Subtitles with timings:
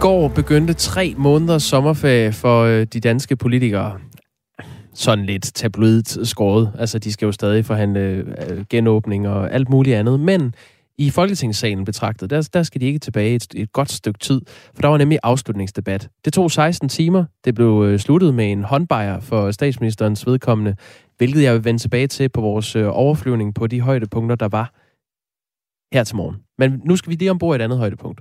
[0.00, 3.98] Går begyndte tre måneders sommerferie for øh, de danske politikere.
[4.94, 6.72] Sådan lidt tabloidt skåret.
[6.78, 10.20] Altså, de skal jo stadig forhandle øh, genåbning og alt muligt andet.
[10.20, 10.54] Men
[10.98, 14.40] i Folketingssalen betragtet, der, der skal de ikke tilbage et, et godt stykke tid,
[14.74, 16.08] for der var nemlig afslutningsdebat.
[16.24, 17.24] Det tog 16 timer.
[17.44, 20.76] Det blev øh, sluttet med en håndbejer for statsministerens vedkommende,
[21.18, 24.72] hvilket jeg vil vende tilbage til på vores øh, overflyvning på de højdepunkter, der var
[25.92, 26.36] her til morgen.
[26.58, 28.20] Men nu skal vi lige ombord et andet højdepunkt.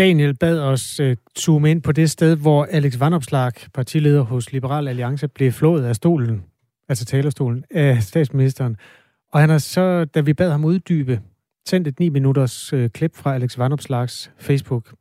[0.00, 4.88] Daniel bad os uh, zoome ind på det sted, hvor Alex Vanopslag, partileder hos Liberal
[4.88, 6.42] Alliance, blev flået af stolen,
[6.88, 8.76] altså talerstolen, af statsministeren.
[9.32, 11.20] Og han har så, da vi bad ham uddybe,
[11.68, 14.94] sendt et 9 minutters uh, klip fra Alex Vanopslags Facebook.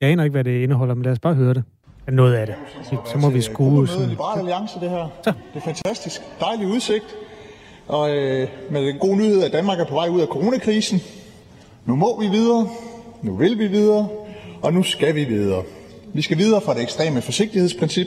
[0.00, 1.64] Jeg aner ikke, hvad det indeholder, men lad os bare høre det.
[2.08, 2.54] Noget af det.
[2.84, 4.08] Så må vi skue sådan.
[4.08, 5.20] Liberal Alliance, det her.
[5.24, 5.32] Så.
[5.54, 6.20] Det er fantastisk.
[6.40, 7.16] Dejlig udsigt.
[7.86, 11.00] Og øh, med den gode nyhed, at Danmark er på vej ud af coronakrisen.
[11.86, 12.68] Nu må vi videre.
[13.22, 14.08] Nu vil vi videre,
[14.62, 15.62] og nu skal vi videre.
[16.14, 18.06] Vi skal videre fra det ekstreme forsigtighedsprincip,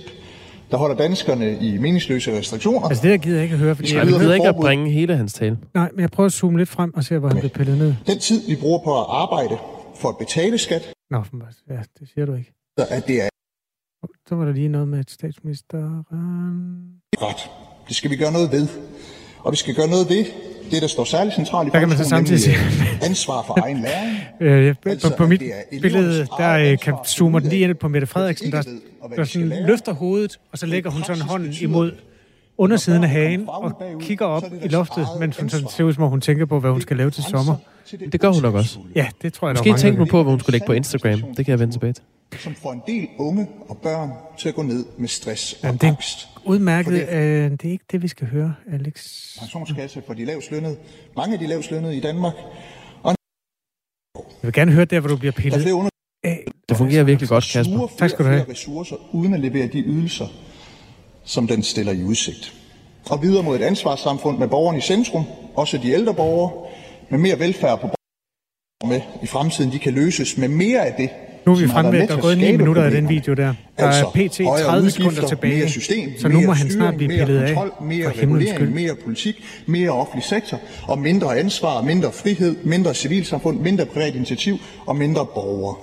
[0.71, 2.87] der holder danskerne i meningsløse restriktioner.
[2.87, 5.17] Altså det der gider jeg ikke at høre, fordi jeg gider ikke at bringe hele
[5.17, 5.57] hans tale.
[5.73, 7.95] Nej, men jeg prøver at zoome lidt frem og se, hvor han bliver pillet ned.
[8.07, 9.57] Den tid, vi bruger på at arbejde
[9.95, 10.93] for at betale skat.
[11.11, 11.23] Nå,
[11.69, 12.53] ja, det siger du ikke.
[12.79, 13.29] Så at det er...
[14.29, 16.03] Så var der lige noget med et statsminister.
[17.19, 17.51] Godt.
[17.87, 18.67] Det skal vi gøre noget ved.
[19.39, 20.25] Og vi skal gøre noget ved
[20.71, 22.55] det, der står særligt centralt i kan man så samtidig sige.
[23.01, 24.17] ansvar for egen læring.
[24.41, 25.43] øh, altså, på, på mit
[25.81, 28.63] billede, der øh, kan zoomer den lige ind på Mette Frederiksen, der,
[29.15, 31.91] der sådan løfter hovedet, og så lægger hun sådan hånden imod
[32.57, 36.09] undersiden af hagen og kigger op i loftet, mens hun sådan ser ud som om
[36.09, 37.55] hun tænker på, hvad hun skal lave til sommer.
[38.11, 38.79] Det gør hun nok også.
[38.95, 41.21] Ja, det tror jeg, Måske tænke nu på, hvad hun skulle lægge på Instagram.
[41.21, 42.03] Det kan jeg vende tilbage til.
[42.39, 45.77] Som får en del unge og børn til at gå ned med stress og Jamen,
[45.77, 46.27] det angst.
[46.45, 46.93] Udmærket.
[46.93, 48.95] Det, øh, det er ikke det, vi skal høre, Alex.
[49.39, 50.77] Pensionskasse for de lavslønnede.
[51.17, 52.33] Mange af de lavslønnede i Danmark.
[53.03, 53.15] Og
[54.15, 55.65] jeg vil gerne høre der, hvor du bliver pillet.
[55.65, 55.89] Der under...
[56.69, 57.87] Det fungerer virkelig godt, Kasper.
[57.97, 58.45] Tak skal du have.
[58.49, 60.27] ressourcer uden at levere de ydelser,
[61.23, 62.53] som den stiller i udsigt.
[63.09, 65.23] Og videre mod et ansvarssamfund med borgerne i centrum,
[65.55, 66.69] også de ældre borgere,
[67.09, 67.95] med mere velfærd på borgerne
[68.87, 71.09] med i fremtiden, de kan løses med mere af det,
[71.45, 73.53] nu er vi fremme ved, at der er gået 9 minutter af den video der.
[73.77, 74.63] Der altså, er pt.
[74.65, 78.49] 30 sekunder tilbage, system, så nu må han snart blive pillet af mere for himlens
[78.49, 78.69] skyld.
[78.69, 84.57] Mere politik, mere offentlig sektor, og mindre ansvar, mindre frihed, mindre civilsamfund, mindre privat initiativ
[84.85, 85.75] og mindre borgere.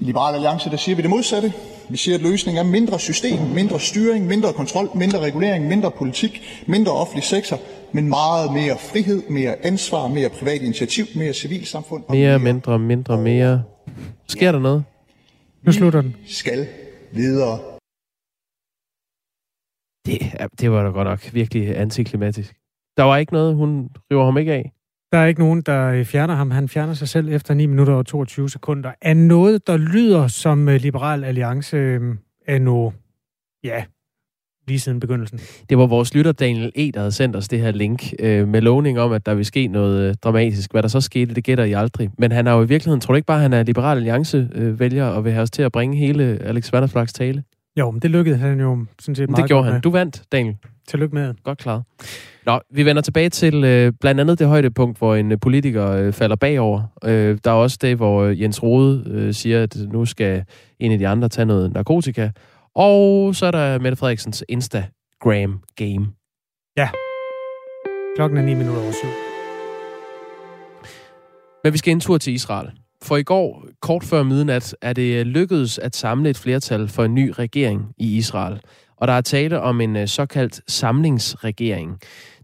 [0.00, 1.52] I Liberal Alliance der siger vi det modsatte.
[1.88, 6.62] Vi siger, at løsningen er mindre system, mindre styring, mindre kontrol, mindre regulering, mindre politik,
[6.66, 7.60] mindre offentlig sektor,
[7.92, 12.02] men meget mere frihed, mere ansvar, mere privat initiativ, mere civilsamfund.
[12.08, 13.62] Og mere, mere mindre, mindre, mere.
[14.28, 14.52] Sker ja.
[14.52, 14.84] der noget?
[15.62, 16.16] Nu slutter den.
[16.26, 16.68] skal
[17.12, 17.58] videre.
[20.06, 20.20] Det,
[20.60, 22.54] det var da godt nok virkelig antiklimatisk.
[22.96, 24.72] Der var ikke noget, hun river ham ikke af.
[25.12, 26.50] Der er ikke nogen, der fjerner ham.
[26.50, 28.92] Han fjerner sig selv efter 9 minutter og 22 sekunder.
[29.00, 32.92] Er noget, der lyder som øh, Liberal Alliance øh, er nu,
[33.64, 33.84] ja,
[34.68, 35.40] lige siden begyndelsen.
[35.68, 38.60] Det var vores lytter Daniel E., der havde sendt os det her link øh, med
[38.60, 40.72] lovning om, at der vil ske noget øh, dramatisk.
[40.72, 42.10] Hvad der så skete, det gætter I aldrig.
[42.18, 44.80] Men han har jo i virkeligheden, tror du ikke bare, han er Liberal Alliance øh,
[44.80, 47.42] vælger og vil have os til at bringe hele Alex Vanderflags tale?
[47.78, 49.72] Jo, men det lykkedes han jo sådan set meget Det gjorde han.
[49.72, 49.80] Med.
[49.80, 50.56] Du vandt, Daniel.
[50.88, 51.34] Tillykke med.
[51.44, 51.82] Godt klaret.
[52.46, 56.12] Nå, vi vender tilbage til øh, blandt andet det højdepunkt, hvor en øh, politiker øh,
[56.12, 56.82] falder bagover.
[57.04, 60.44] Øh, der er også det, hvor øh, Jens Rode øh, siger, at nu skal
[60.80, 62.30] en af de andre tage noget narkotika.
[62.78, 66.06] Og så er der Mette Frederiksens Instagram-game.
[66.76, 66.88] Ja.
[68.16, 69.08] Klokken er 9 minutter over syv.
[71.64, 72.70] Men vi skal en tur til Israel.
[73.02, 77.14] For i går, kort før midnat, er det lykkedes at samle et flertal for en
[77.14, 78.60] ny regering i Israel.
[78.96, 81.98] Og der er tale om en øh, såkaldt samlingsregering.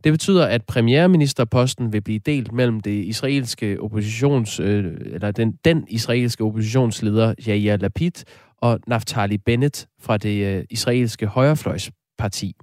[0.05, 5.85] Det betyder, at premierministerposten vil blive delt mellem det israelske oppositions, øh, eller den, den
[5.89, 8.25] israelske oppositionsleder Yair Lapid
[8.63, 12.55] og Naftali Bennett fra det øh, israelske højrefløjsparti.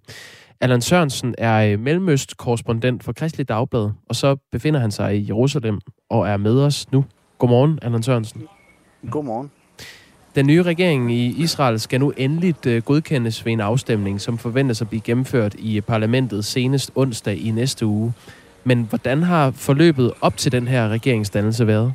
[0.62, 5.80] Allan Sørensen er øh, mellemøst-korrespondent for Kristelig Dagblad, og så befinder han sig i Jerusalem
[6.10, 7.06] og er med os nu.
[7.38, 8.48] Godmorgen, Allan Sørensen.
[9.12, 9.52] Godmorgen.
[10.36, 14.82] Den nye regering i Israel skal nu endeligt øh, godkendes ved en afstemning, som forventes
[14.82, 18.14] at blive gennemført i parlamentet senest onsdag i næste uge.
[18.64, 21.94] Men hvordan har forløbet op til den her regeringsdannelse været?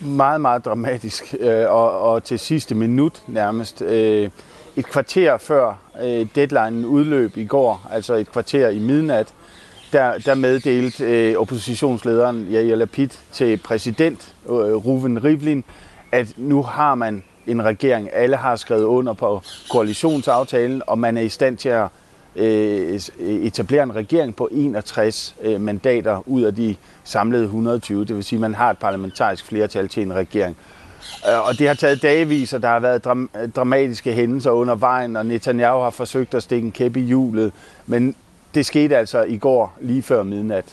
[0.00, 3.82] Meget, meget dramatisk, øh, og, og til sidste minut nærmest.
[3.82, 4.30] Øh,
[4.76, 9.28] et kvarter før øh, deadline udløb i går, altså et kvarter i midnat,
[9.92, 15.64] der, der meddelte øh, oppositionslederen Jair Lapid til præsident øh, Ruven Rivlin,
[16.12, 18.08] at nu har man en regering.
[18.12, 21.86] Alle har skrevet under på koalitionsaftalen, og man er i stand til at
[22.36, 28.04] øh, øh etablere en regering på 61 øh, mandater ud af de samlede 120.
[28.04, 30.56] Det vil sige, at man har et parlamentarisk flertal til en regering.
[31.28, 34.74] Øh, og det har taget dagvis, og der har været dram- øh, dramatiske hændelser under
[34.74, 37.52] vejen, og Netanyahu har forsøgt at stikke en kæppe i hjulet.
[37.86, 38.14] Men
[38.54, 40.64] det skete altså i går, lige før midnat.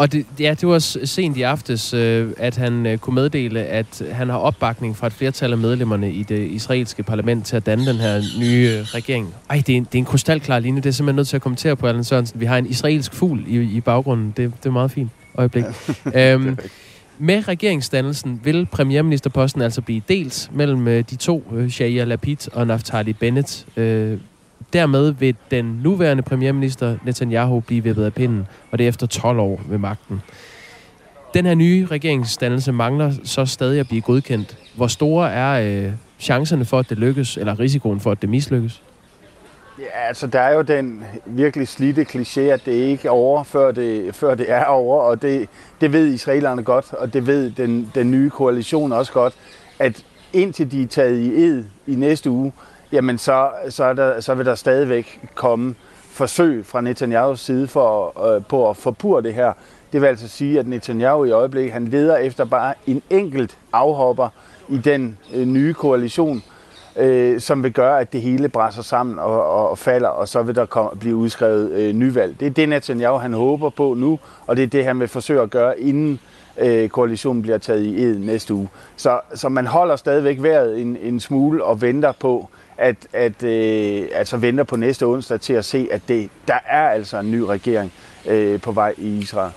[0.00, 4.02] Og det, ja, det var sent i aftes, øh, at han øh, kunne meddele, at
[4.12, 7.86] han har opbakning fra et flertal af medlemmerne i det israelske parlament til at danne
[7.86, 9.34] den her nye øh, regering.
[9.50, 10.80] Ej, det er, en, det er en krystalklar linje.
[10.80, 12.40] Det er simpelthen nødt til at kommentere på, Allan Sørensen.
[12.40, 14.32] Vi har en israelsk fugl i, i baggrunden.
[14.36, 15.64] Det, det er meget fint øjeblik.
[16.16, 16.58] øhm,
[17.18, 22.66] med regeringsdannelsen vil premierministerposten altså blive delt mellem øh, de to, øh, Shia Lapid og
[22.66, 23.66] Naftali Bennett.
[23.76, 24.18] Øh,
[24.72, 29.38] dermed vil den nuværende premierminister Netanyahu blive vippet af pinden, og det er efter 12
[29.38, 30.22] år ved magten.
[31.34, 34.58] Den her nye regeringsdannelse mangler så stadig at blive godkendt.
[34.76, 38.82] Hvor store er øh, chancerne for, at det lykkes, eller risikoen for, at det mislykkes?
[39.78, 43.72] Ja, altså der er jo den virkelig slidte kliché, at det ikke er over, før
[43.72, 45.48] det, før det er over, og det,
[45.80, 49.34] det ved israelerne godt, og det ved den, den nye koalition også godt,
[49.78, 52.52] at indtil de er taget i ed i næste uge,
[52.92, 55.74] jamen så, så, er der, så vil der stadigvæk komme
[56.10, 59.52] forsøg fra Netanyahus side for, øh, på at forpure det her.
[59.92, 64.28] Det vil altså sige, at Netanyahu i øjeblikket, han leder efter bare en enkelt afhopper
[64.68, 66.42] i den øh, nye koalition,
[66.96, 70.42] øh, som vil gøre, at det hele brænder sammen og, og, og falder, og så
[70.42, 72.40] vil der komme, blive udskrevet øh, nyvalg.
[72.40, 75.40] Det er det, Netanyahu han håber på nu, og det er det, han vil forsøge
[75.40, 76.20] at gøre, inden
[76.58, 78.68] øh, koalitionen bliver taget i ed næste uge.
[78.96, 82.48] Så, så man holder stadigvæk vejret en, en smule og venter på,
[82.80, 86.88] at, at øh, altså venter på næste onsdag til at se, at det, der er
[86.88, 87.92] altså en ny regering
[88.26, 89.52] øh, på vej i Israel.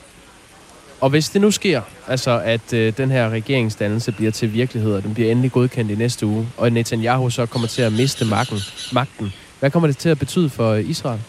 [1.02, 5.04] Og hvis det nu sker, altså at øh, den her regeringsdannelse bliver til virkelighed, og
[5.04, 8.58] den bliver endelig godkendt i næste uge, og Netanyahu så kommer til at miste magten,
[8.94, 11.20] magten hvad kommer det til at betyde for Israel?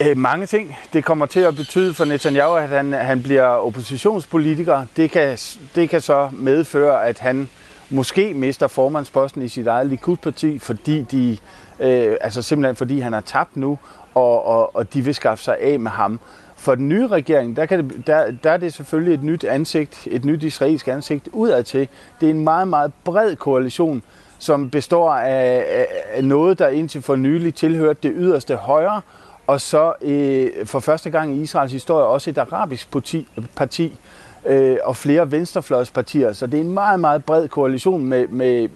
[0.00, 0.76] Øh, mange ting.
[0.92, 4.86] Det kommer til at betyde for Netanyahu, at han, han bliver oppositionspolitiker.
[4.96, 5.38] Det kan,
[5.74, 7.48] det kan så medføre, at han
[7.90, 11.38] måske mister formandsposten i sit eget Likud-parti, fordi de,
[11.80, 13.78] øh, altså simpelthen fordi han har tabt nu,
[14.14, 16.20] og, og, og de vil skaffe sig af med ham.
[16.56, 20.08] For den nye regering, der, kan det, der, der er det selvfølgelig et nyt ansigt,
[20.10, 21.88] et nyt israelsk ansigt udadtil.
[22.20, 24.02] Det er en meget, meget bred koalition,
[24.38, 29.00] som består af, af, af noget, der indtil for nylig tilhørte det yderste højre,
[29.46, 33.98] og så øh, for første gang i Israels historie også et arabisk parti, parti
[34.46, 36.32] øh, og flere venstrefløjspartier.
[36.32, 38.68] Så det er en meget, meget bred koalition med, med,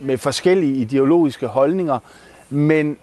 [0.00, 1.98] med forskellige ideologiske holdninger,
[2.50, 2.96] men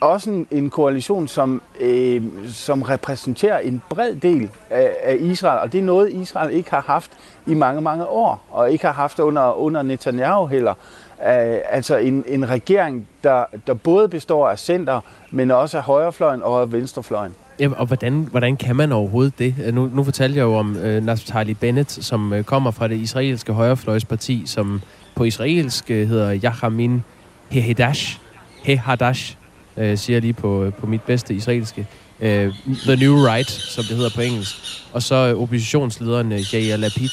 [0.00, 5.72] også en, en koalition, som, øh, som repræsenterer en bred del af, af Israel, og
[5.72, 7.10] det er noget, Israel ikke har haft
[7.46, 10.74] i mange, mange år, og ikke har haft under, under Netanyahu heller.
[11.18, 11.26] Uh,
[11.70, 15.00] altså en, en regering, der, der både består af center,
[15.30, 17.34] men også af højrefløjen og af venstrefløjen.
[17.60, 19.74] Ja, og hvordan, hvordan kan man overhovedet det?
[19.74, 23.52] Nu, nu fortalte jeg jo om øh, Naftali Bennett, som øh, kommer fra det israelske
[23.52, 24.82] højrefløjsparti, som
[25.14, 27.02] på israelsk øh, hedder Yahamin
[27.50, 28.18] Hehadash.
[28.62, 29.36] Hehadash,
[29.76, 31.86] øh, siger jeg lige på, øh, på mit bedste israelske.
[32.20, 34.56] Øh, The New Right, som det hedder på engelsk.
[34.92, 37.08] Og så øh, oppositionslederen øh, Yair Lapid.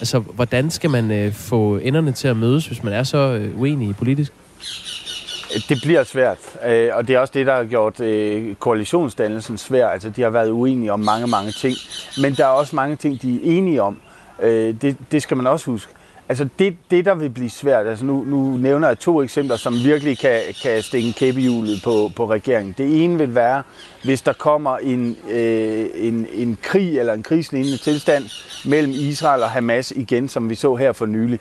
[0.00, 3.60] Altså, hvordan skal man øh, få enderne til at mødes, hvis man er så øh,
[3.60, 4.32] uenig politisk?
[5.68, 9.88] Det bliver svært, øh, og det er også det, der har gjort øh, koalitionsdannelsen svær.
[9.88, 11.76] Altså, de har været uenige om mange, mange ting,
[12.22, 14.00] men der er også mange ting, de er enige om.
[14.42, 15.92] Øh, det, det skal man også huske.
[16.30, 19.74] Altså det, det, der vil blive svært, altså nu, nu nævner jeg to eksempler, som
[19.74, 22.74] virkelig kan, kan stikke en hjulet på, på regeringen.
[22.78, 23.62] Det ene vil være,
[24.04, 28.24] hvis der kommer en, øh, en, en krig eller en krigslignende tilstand
[28.68, 31.40] mellem Israel og Hamas igen, som vi så her for nylig.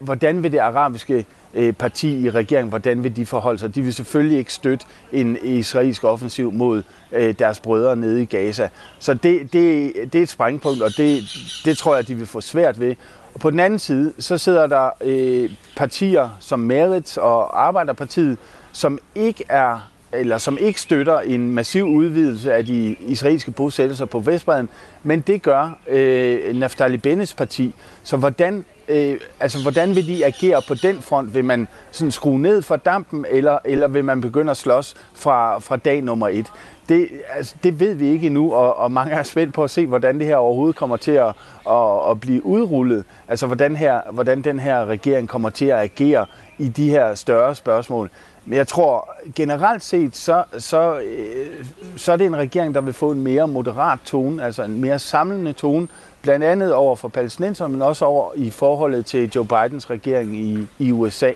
[0.00, 3.74] Hvordan vil det arabiske Øh, parti i regeringen, hvordan vil de forholde sig?
[3.74, 6.82] De vil selvfølgelig ikke støtte en israelsk offensiv mod
[7.12, 8.68] øh, deres brødre nede i Gaza.
[8.98, 11.22] Så det, det, det er et sprængpunkt, og det,
[11.64, 12.94] det tror jeg, de vil få svært ved.
[13.34, 18.38] Og på den anden side, så sidder der øh, partier som Merit og Arbejderpartiet,
[18.72, 24.20] som ikke er eller som ikke støtter en massiv udvidelse af de israelske bosættelser på
[24.20, 24.68] Vestbredden,
[25.02, 27.74] men det gør øh, Naftali Bennets parti.
[28.02, 31.34] Så hvordan, øh, altså, hvordan vil de agere på den front?
[31.34, 35.58] Vil man sådan skrue ned for dampen, eller, eller vil man begynde at slås fra,
[35.58, 36.46] fra dag nummer et?
[36.88, 39.86] Det, altså, det ved vi ikke endnu, og, og mange er spændt på at se,
[39.86, 41.32] hvordan det her overhovedet kommer til at,
[41.70, 43.04] at, at blive udrullet.
[43.28, 46.26] Altså hvordan, her, hvordan den her regering kommer til at agere
[46.58, 48.10] i de her større spørgsmål.
[48.46, 51.64] Men jeg tror generelt set, så, så, øh,
[51.96, 54.98] så er det en regering, der vil få en mere moderat tone, altså en mere
[54.98, 55.88] samlende tone,
[56.24, 60.66] blandt andet over for palæstinenser, men også over i forholdet til Joe Bidens regering i,
[60.78, 61.32] i USA.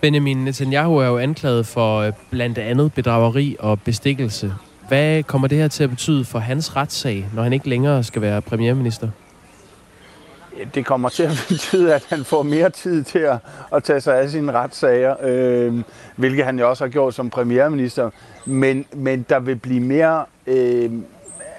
[0.00, 4.54] Benjamin Netanyahu er jo anklaget for øh, blandt andet bedrageri og bestikkelse.
[4.88, 8.22] Hvad kommer det her til at betyde for hans retssag, når han ikke længere skal
[8.22, 9.08] være premierminister?
[10.74, 13.36] det kommer til at betyde, at han får mere tid til at,
[13.72, 15.82] at tage sig af sine retssager, øh,
[16.16, 18.10] hvilket han jo også har gjort som premierminister.
[18.44, 20.24] Men, men der vil blive mere...
[20.46, 20.90] Øh,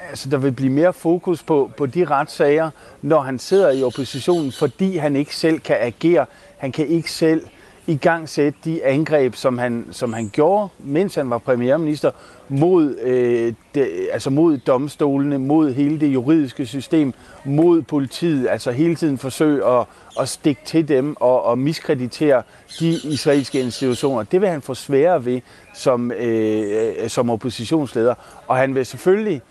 [0.10, 2.70] altså, der vil blive mere fokus på, på de retssager,
[3.02, 6.26] når han sidder i oppositionen, fordi han ikke selv kan agere.
[6.58, 7.42] Han kan ikke selv
[7.88, 12.12] i gang sætte de angreb, som han, som han gjorde, mens han var premierminister,
[12.50, 17.14] mod, øh, de, altså mod domstolene, mod hele det juridiske system,
[17.46, 19.86] mod politiet, altså hele tiden forsøge at,
[20.20, 22.44] at stikke til dem og, og miskreditere
[22.80, 24.24] de israelske institutioner.
[24.24, 25.42] Det vil han få sværere ved
[25.76, 28.16] som, øh, øh som oppositionsleder,
[28.48, 29.42] og han vil selvfølgelig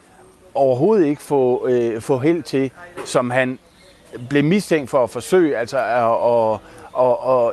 [0.58, 2.70] overhovedet ikke få, øh, få held til,
[3.04, 3.58] som han
[4.28, 5.94] blev mistænkt for at forsøge, altså at,
[6.34, 6.58] at,
[7.00, 7.52] at,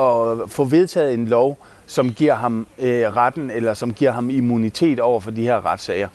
[0.00, 4.30] at, at få vedtaget en lov, som giver ham øh, retten, eller som giver ham
[4.30, 6.08] immunitet over for de her retssager.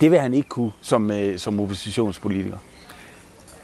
[0.00, 2.56] Det vil han ikke kunne som, øh, som oppositionspolitiker.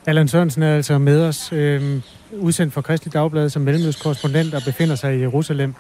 [0.06, 2.00] Allan Sørensen er altså med os, øh,
[2.32, 5.74] udsendt for Kristelig Dagblad som mellemøstkorrespondent og befinder sig i Jerusalem.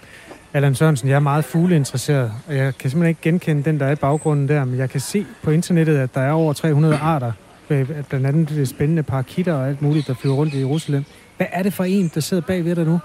[0.52, 3.92] Allan Sørensen, jeg er meget fugleinteresseret, og jeg kan simpelthen ikke genkende den, der er
[3.92, 7.32] i baggrunden der, men jeg kan se på internettet, at der er over 300 arter,
[7.70, 11.04] øh, blandt andet det spændende parakitter og alt muligt, der flyver rundt i Jerusalem.
[11.36, 12.98] Hvad er det for en, der sidder bag ved dig nu?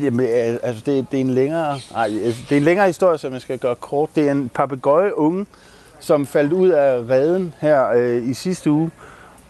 [0.00, 2.86] Jamen, øh, altså, det, det, er en længere, ej, altså, øh, det er en længere
[2.86, 4.10] historie, som jeg skal gøre kort.
[4.14, 5.46] Det er en papegøje unge,
[6.00, 8.90] som faldt ud af reden her øh, i sidste uge,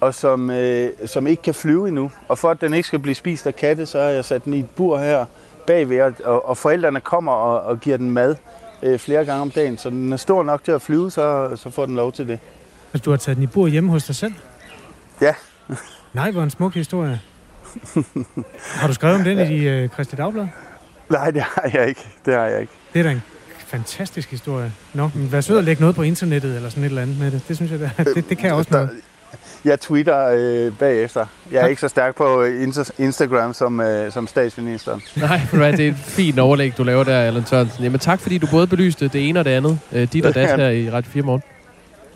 [0.00, 2.10] og som, øh, som ikke kan flyve endnu.
[2.28, 4.54] Og for at den ikke skal blive spist af katte, så har jeg sat den
[4.54, 5.24] i et bur her
[5.66, 8.36] bagved, og, og forældrene kommer og, og giver den mad
[8.82, 9.78] øh, flere gange om dagen.
[9.78, 12.38] Så den er stor nok til at flyve, så, så får den lov til det.
[12.92, 14.34] Altså, du har taget den i bur hjemme hos dig selv?
[15.20, 15.34] Ja.
[16.12, 17.20] Nej, hvor en smuk historie.
[18.80, 19.48] har du skrevet om den ja.
[19.48, 20.46] i uh, Christi Dagblad?
[21.10, 22.08] Nej, det har jeg ikke.
[22.24, 22.72] Det har jeg ikke.
[22.92, 23.22] Det er da en
[23.58, 24.72] fantastisk historie.
[24.94, 27.30] Nå, men vær sød at lægge noget på internettet eller sådan et eller andet med
[27.30, 27.44] det.
[27.48, 28.90] Det synes jeg, det, det, det kan jeg også noget.
[29.64, 31.26] Jeg tweeter øh, bagefter.
[31.52, 32.44] Jeg er ikke så stærk på
[32.98, 35.02] Instagram som, øh, som statsministeren.
[35.16, 37.84] Nej, det er et fint overlæg, du laver der, Allan Sørensen.
[37.84, 39.78] Jamen tak, fordi du både belyste det ene og det andet.
[39.92, 41.42] Øh, dit og dat her i Radio 4 morgen.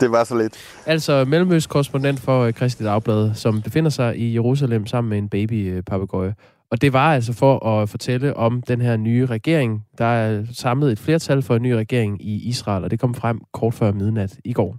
[0.00, 0.54] Det var så lidt.
[0.86, 5.82] Altså mellemøstkorrespondent for øh, Kristi Dagblad, som befinder sig i Jerusalem sammen med en baby
[5.92, 6.32] øh.
[6.70, 9.84] Og det var altså for at fortælle om den her nye regering.
[9.98, 13.40] Der er samlet et flertal for en ny regering i Israel, og det kom frem
[13.52, 14.76] kort før midnat i går.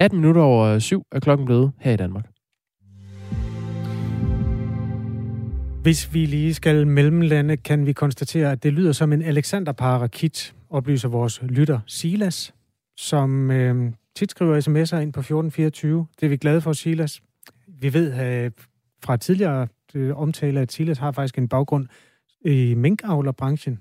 [0.00, 2.24] 18 minutter over syv er klokken blevet her i Danmark.
[5.82, 10.54] Hvis vi lige skal mellemlande, kan vi konstatere, at det lyder som en Alexander Parakit,
[10.70, 12.54] oplyser vores lytter Silas,
[12.96, 16.06] som øh, tit skriver sms'er ind på 1424.
[16.20, 17.20] Det er vi glade for, Silas.
[17.66, 18.50] Vi ved øh,
[19.04, 21.86] fra tidligere øh, omtale, at Silas har faktisk en baggrund
[22.44, 23.78] i minkavlerbranchen.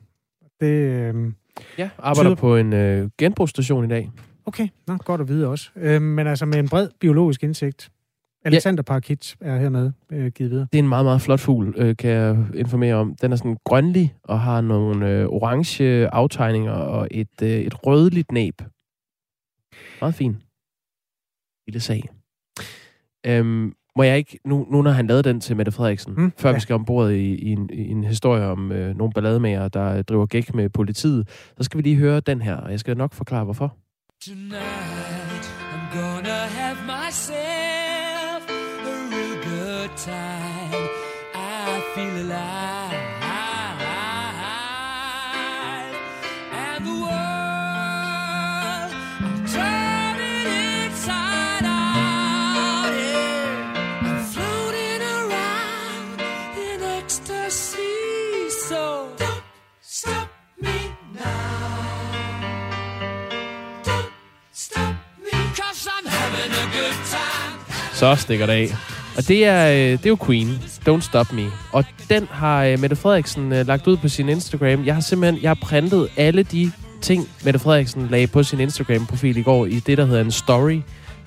[0.59, 1.31] Det, øh,
[1.77, 2.35] ja, arbejder tyder...
[2.35, 4.11] på en øh, genbrugsstation i dag.
[4.47, 5.69] Okay, Nå, godt at vide også.
[5.75, 7.91] Øh, men altså med en bred biologisk indsigt.
[8.45, 8.83] Alexander ja.
[8.83, 10.67] Parakit er hernede øh, givet videre.
[10.71, 13.15] Det er en meget, meget flot fugl, øh, kan jeg informere om.
[13.15, 18.31] Den er sådan grønlig og har nogle øh, orange aftegninger og et, øh, et rødligt
[18.31, 18.61] næb.
[20.01, 20.37] Meget fin.
[21.67, 22.09] Lille sag.
[23.25, 26.49] Øhm, må jeg ikke, nu, nu når han lavede den til Mette Frederiksen, mm, før
[26.49, 26.55] ja.
[26.55, 30.25] vi skal ombord i, i, en, i en historie om øh, nogle ballademager, der driver
[30.25, 33.43] gæk med politiet, så skal vi lige høre den her, og jeg skal nok forklare,
[33.43, 33.77] hvorfor.
[34.19, 37.66] Tonight, I'm gonna have myself
[67.97, 68.69] Så stikker det af.
[69.17, 71.45] Og det er, øh, det er jo Queen, Don't Stop Me.
[71.71, 74.85] Og den har øh, Mette Frederiksen øh, lagt ud på sin Instagram.
[74.85, 79.37] Jeg har simpelthen jeg har printet alle de ting, Mette Frederiksen lagde på sin Instagram-profil
[79.37, 80.81] i går i det, der hedder en story.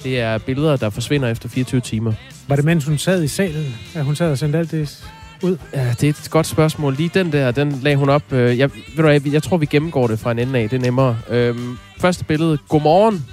[0.05, 2.13] Det er billeder, der forsvinder efter 24 timer.
[2.49, 5.05] Var det mens hun sad i salen, at hun sad og sendte alt det
[5.43, 5.57] ud?
[5.75, 6.95] Ja, det er et godt spørgsmål.
[6.95, 8.23] Lige den der, den lagde hun op.
[8.33, 10.71] Jeg, ved du, jeg, jeg tror, vi gennemgår det fra en ende af.
[10.71, 11.19] Det er nemmere.
[11.29, 12.59] Øhm, første billede.
[12.69, 13.25] Godmorgen.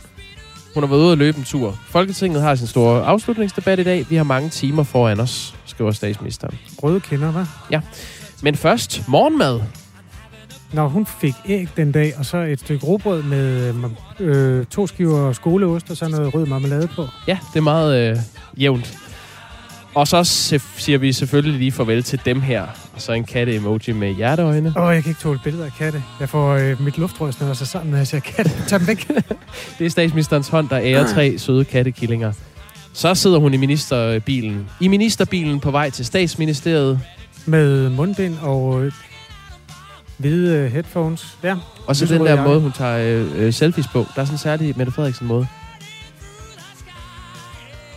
[0.73, 1.77] Hun har været ude og løbe en tur.
[1.89, 4.05] Folketinget har sin store afslutningsdebat i dag.
[4.09, 6.57] Vi har mange timer foran os, skriver statsministeren.
[6.83, 7.67] Røde kinder, hva'?
[7.71, 7.81] Ja.
[8.41, 9.61] Men først, morgenmad.
[10.73, 13.73] Når hun fik æg den dag, og så et stykke robrød med
[14.19, 17.07] øh, to skiver skoleost og så noget rød marmelade på.
[17.27, 18.17] Ja, det er meget øh,
[18.57, 18.97] jævnt.
[19.93, 20.23] Og så
[20.77, 22.61] siger vi selvfølgelig lige farvel til dem her.
[22.93, 24.73] Og så en katte-emoji med hjerteøjne.
[24.77, 26.03] Åh, oh, jeg kan ikke tåle billeder af katte.
[26.19, 28.51] Jeg får øh, mit luftrør snører sig sammen, når jeg ser katte.
[28.67, 29.07] Tag dem væk.
[29.79, 32.33] det er statsministerens hånd, der ærer tre søde kattekillinger.
[32.93, 34.69] Så sidder hun i ministerbilen.
[34.79, 36.99] I ministerbilen på vej til statsministeriet.
[37.45, 38.91] Med mundbind og øh,
[40.17, 41.37] hvide headphones.
[41.43, 41.55] Ja.
[41.87, 44.05] Og så den der måde, hun tager øh, øh, selfies på.
[44.15, 45.47] Der er sådan en særlig Mette Frederiksen måde.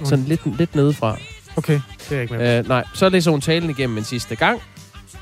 [0.04, 1.16] Sådan lidt, lidt nedefra.
[1.60, 2.58] Okay, det er ikke med.
[2.58, 4.60] Øh, nej, så læser hun talen igennem en sidste gang.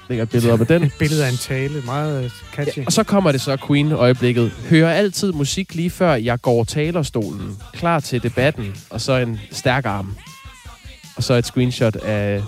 [0.09, 0.83] Lægger et billede op af den.
[0.83, 2.79] et billede af en tale, meget øh, catchy.
[2.79, 4.53] Ja, og så kommer det så Queen-øjeblikket.
[4.71, 7.57] Hører altid musik lige før jeg går talerstolen.
[7.73, 8.75] Klar til debatten.
[8.91, 10.17] Og så en stærk arm.
[11.17, 12.43] Og så et screenshot af...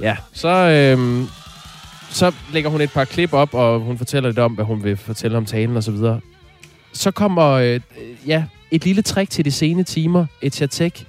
[0.00, 1.28] Ja, så, øhm,
[2.10, 4.96] så lægger hun et par klip op, og hun fortæller lidt om, hvad hun vil
[4.96, 6.20] fortælle om talen og så videre.
[6.92, 7.80] Så kommer, øh,
[8.26, 10.26] ja, et lille trick til de sene timer.
[10.42, 11.06] Et chatek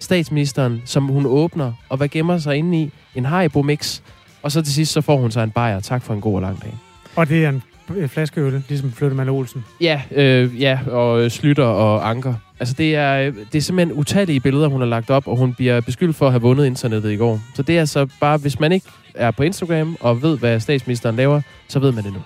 [0.00, 2.90] statsministeren, som hun åbner, og hvad gemmer sig inde i?
[3.14, 4.00] En Haribo-mix.
[4.42, 5.80] Og så til sidst, så får hun sig en bajer.
[5.80, 6.74] Tak for en god og lang dag.
[7.16, 7.62] Og det er en
[8.08, 9.64] flaske øl, ligesom Flyttemann Olsen.
[9.80, 12.34] Ja, øh, ja, og Slytter og Anker.
[12.60, 15.80] Altså, det er, det er simpelthen utallige billeder, hun har lagt op, og hun bliver
[15.80, 17.40] beskyldt for at have vundet internettet i går.
[17.54, 21.16] Så det er altså bare, hvis man ikke er på Instagram og ved, hvad statsministeren
[21.16, 22.22] laver, så ved man det nu.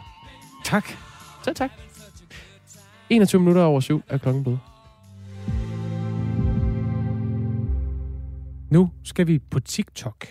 [0.64, 0.88] Tak.
[1.44, 1.70] Så tak.
[3.10, 4.58] 21 minutter over syv er klokken blevet.
[8.70, 10.26] Nu skal vi på TikTok.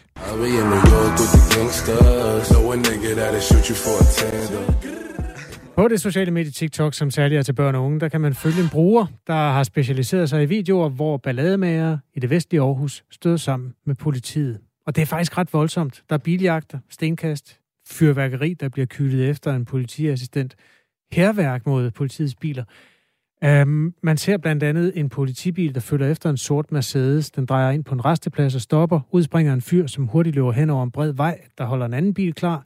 [5.75, 8.33] På det sociale medie TikTok, som særligt er til børn og unge, der kan man
[8.33, 13.03] følge en bruger, der har specialiseret sig i videoer, hvor ballademager i det vestlige Aarhus
[13.11, 14.59] støder sammen med politiet.
[14.85, 16.03] Og det er faktisk ret voldsomt.
[16.09, 20.55] Der er biljagter, stenkast, fyrværkeri, der bliver kylet efter en politiassistent,
[21.11, 22.63] herværk mod politiets biler.
[23.45, 27.31] Um, man ser blandt andet en politibil, der følger efter en sort Mercedes.
[27.31, 28.99] Den drejer ind på en resteplads og stopper.
[29.11, 32.13] Udspringer en fyr, som hurtigt løber hen over en bred vej, der holder en anden
[32.13, 32.65] bil klar,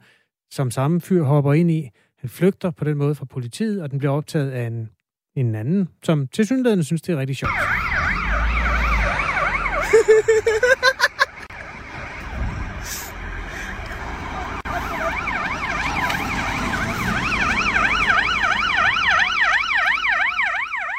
[0.52, 1.88] som samme fyr hopper ind i.
[2.18, 4.90] Han flygter på den måde fra politiet, og den bliver optaget af en,
[5.36, 6.46] en anden, som til
[6.84, 7.52] synes, det er rigtig sjovt.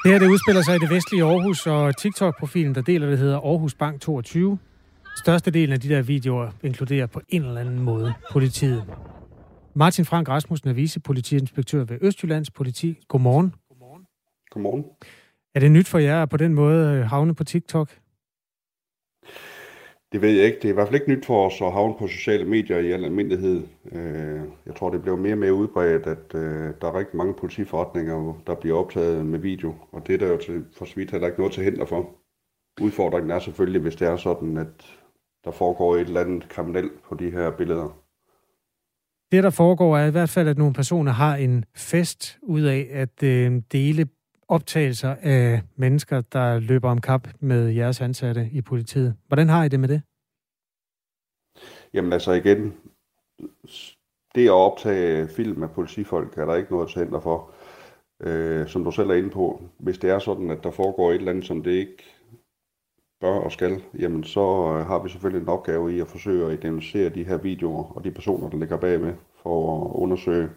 [0.04, 3.38] Det her det udspiller sig i det vestlige Aarhus, og TikTok-profilen, der deler det, hedder
[3.38, 4.60] Aarhus Bank 22.
[5.18, 8.84] Størstedelen af de der videoer inkluderer på en eller anden måde politiet.
[9.76, 12.98] Martin Frank Rasmussen er vicepolitiinspektør ved Østjyllands Politi.
[13.08, 13.54] Godmorgen.
[13.70, 14.04] Godmorgen.
[14.52, 14.84] Godmorgen.
[15.56, 17.90] Er det nyt for jer at på den måde havne på TikTok?
[20.14, 20.58] Det ved jeg ikke.
[20.58, 22.92] Det er i hvert fald ikke nyt for os at havne på sociale medier i
[22.92, 23.64] al almindelighed.
[23.92, 27.34] Øh, jeg tror, det bliver mere og mere udbredt, at øh, der er rigtig mange
[27.34, 29.76] politiforretninger, der bliver optaget med video.
[29.92, 32.10] Og det er der jo til, for så vidt heller ikke noget til hænder for.
[32.82, 34.98] Udfordringen er selvfølgelig, hvis det er sådan, at
[35.46, 38.00] der foregår et eller andet kriminelt på de her billeder.
[39.32, 42.88] Det, der foregår, er i hvert fald, at nogle personer har en fest ud af
[42.92, 44.08] at øh, dele
[44.48, 49.16] optagelser af mennesker, der løber om kap med jeres ansatte i politiet.
[49.28, 50.02] Hvordan har I det med det?
[51.94, 52.74] Jamen altså igen,
[54.36, 57.52] det at optage film af politifolk er der ikke noget til for.
[58.20, 61.16] Øh, som du selv er inde på, hvis det er sådan, at der foregår et
[61.16, 62.04] eller andet, som det ikke
[63.22, 66.54] bør og skal, jamen så øh, har vi selvfølgelig en opgave i at forsøge at
[66.54, 70.50] identificere de her videoer og de personer, der ligger bagved, for at undersøge,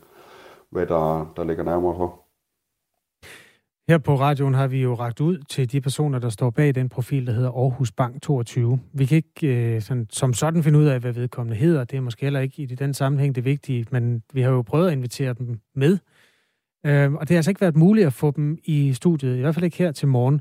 [0.71, 2.26] hvad der, der ligger nærmere for.
[3.89, 6.89] Her på radioen har vi jo ragt ud til de personer, der står bag den
[6.89, 8.81] profil, der hedder Aarhus Bank 22.
[8.93, 11.85] Vi kan ikke øh, sådan, som sådan finde ud af, hvad vedkommende hedder.
[11.85, 14.87] Det er måske heller ikke i den sammenhæng det vigtige, men vi har jo prøvet
[14.87, 15.99] at invitere dem med.
[16.87, 19.55] Øh, og det har altså ikke været muligt at få dem i studiet, i hvert
[19.55, 20.41] fald ikke her til morgen.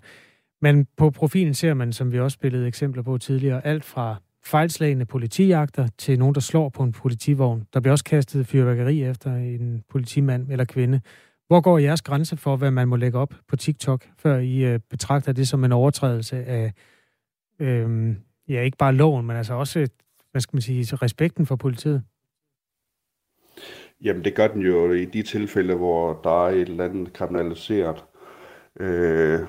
[0.61, 5.05] Men på profilen ser man, som vi også spillede eksempler på tidligere, alt fra fejlslagende
[5.05, 7.67] politijagter til nogen, der slår på en politivogn.
[7.73, 11.01] Der bliver også kastet fyrværkeri efter en politimand eller kvinde.
[11.47, 14.79] Hvor går jeres grænse for, hvad man må lægge op på TikTok, før I øh,
[14.89, 16.73] betragter det som en overtrædelse af,
[17.59, 18.15] øh,
[18.49, 19.87] ja, ikke bare loven, men altså også,
[20.31, 22.03] hvad skal man sige, respekten for politiet?
[24.03, 28.03] Jamen, det gør den jo i de tilfælde, hvor der er et eller andet kriminaliseret.
[28.79, 29.39] Øh,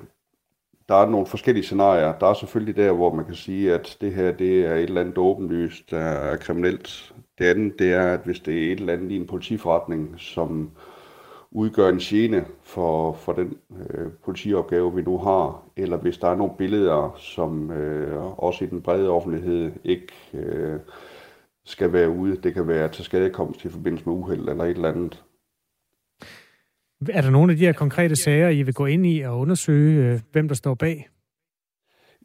[0.88, 2.18] der er nogle forskellige scenarier.
[2.18, 5.00] Der er selvfølgelig der, hvor man kan sige, at det her det er et eller
[5.00, 7.14] andet åbenlyst, der er kriminelt.
[7.38, 10.70] Det andet, det er, at hvis det er et eller andet i en politiforretning, som
[11.56, 16.36] udgør en gene for, for den øh, politiopgave, vi nu har, eller hvis der er
[16.36, 20.80] nogle billeder, som øh, også i den brede offentlighed ikke øh,
[21.64, 22.36] skal være ude.
[22.36, 25.24] Det kan være til skadekomst i forbindelse med uheld eller et eller andet.
[27.08, 30.12] Er der nogle af de her konkrete sager, I vil gå ind i og undersøge,
[30.12, 31.08] øh, hvem der står bag?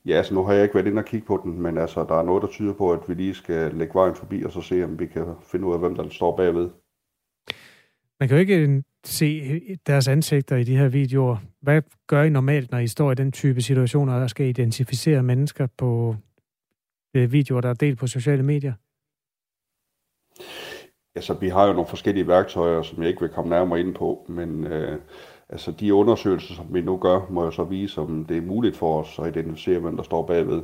[0.06, 2.16] Ja, altså nu har jeg ikke været inde og kigge på den, men altså, der
[2.16, 4.84] er noget, der tyder på, at vi lige skal lægge vejen forbi og så se,
[4.84, 6.70] om vi kan finde ud af, hvem der står bagved.
[8.20, 11.38] Man kan jo ikke se deres ansigter i de her videoer.
[11.62, 15.68] Hvad gør I normalt, når I står i den type situationer og skal identificere mennesker
[15.78, 16.16] på
[17.14, 18.74] øh, videoer, der er delt på sociale medier?
[21.16, 24.26] Altså, vi har jo nogle forskellige værktøjer, som jeg ikke vil komme nærmere ind på,
[24.30, 25.00] men øh,
[25.50, 28.78] altså, de undersøgelser, som vi nu gør, må jo så vise, om det er muligt
[28.78, 30.64] for os at identificere, hvem der står bagved.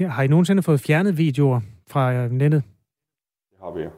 [0.00, 2.62] Har I nogensinde fået fjernet videoer fra øh, nettet?
[3.50, 3.90] Det har vi, ja.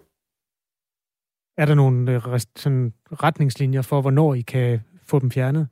[1.61, 5.69] Er der nogle øh, sådan, retningslinjer for, hvornår I kan få dem fjernet?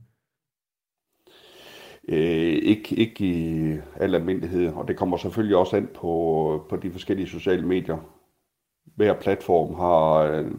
[2.08, 6.90] Øh, ikke, ikke i al almindelighed, og det kommer selvfølgelig også ind på, på de
[6.90, 7.98] forskellige sociale medier.
[8.96, 10.50] Hver platform har øh,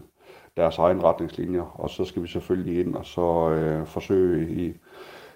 [0.58, 4.74] deres egen retningslinjer, og så skal vi selvfølgelig ind og så øh, forsøge i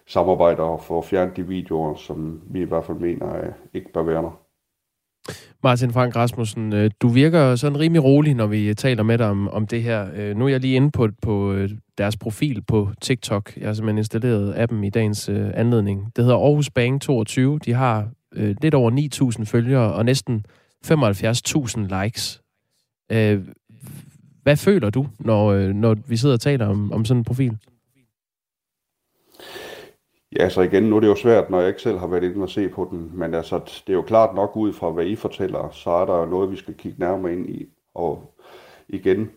[0.05, 4.03] samarbejde at få fjernet de videoer, som vi i hvert fald mener øh, ikke bør
[4.03, 4.42] være der.
[5.63, 9.27] Martin Frank Rasmussen, øh, du virker sådan rimelig rolig, når vi øh, taler med dig
[9.29, 10.07] om, om det her.
[10.15, 11.55] Øh, nu er jeg lige inde på, på
[11.97, 13.57] deres profil på TikTok.
[13.57, 16.11] Jeg har simpelthen installeret appen i dagens anledning.
[16.15, 17.59] Det hedder Aarhus Bank 22.
[17.65, 18.91] De har øh, lidt over
[19.37, 20.45] 9.000 følgere og næsten
[20.85, 22.41] 75.000 likes.
[23.11, 23.41] Øh,
[24.43, 27.57] hvad føler du, når, når vi sidder og taler om, om sådan en profil?
[30.39, 32.43] Ja, så igen, nu er det jo svært, når jeg ikke selv har været inde
[32.43, 35.15] og se på den, men altså, det er jo klart nok ud fra, hvad I
[35.15, 37.69] fortæller, så er der jo noget, vi skal kigge nærmere ind i.
[37.93, 38.35] Og
[38.89, 39.31] igen,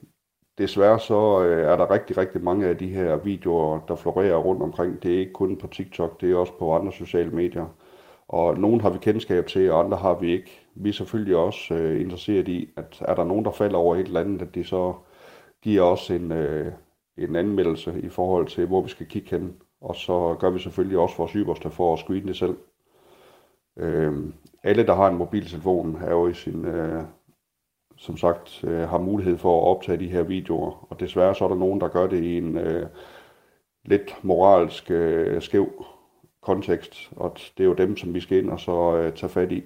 [0.58, 4.62] desværre så øh, er der rigtig, rigtig mange af de her videoer, der florerer rundt
[4.62, 5.02] omkring.
[5.02, 7.66] Det er ikke kun på TikTok, det er også på andre sociale medier.
[8.28, 10.60] Og nogen har vi kendskab til, og andre har vi ikke.
[10.74, 14.06] Vi er selvfølgelig også øh, interesseret i, at er der nogen, der falder over et
[14.06, 14.94] eller andet, at de så
[15.62, 16.72] giver os en, øh,
[17.18, 19.56] en anmeldelse i forhold til, hvor vi skal kigge hen.
[19.80, 22.56] Og så gør vi selvfølgelig også vores yderste for at screene det selv.
[23.76, 27.02] Øh, alle, der har en mobiltelefon, er jo i sin, øh,
[27.96, 30.86] som sagt, øh, har mulighed for at optage de her videoer.
[30.90, 32.86] Og desværre så er der nogen, der gør det i en øh,
[33.84, 35.84] lidt moralsk øh, skæv
[36.42, 37.12] kontekst.
[37.16, 39.62] Og det er jo dem, som vi skal ind og så øh, tage fat i.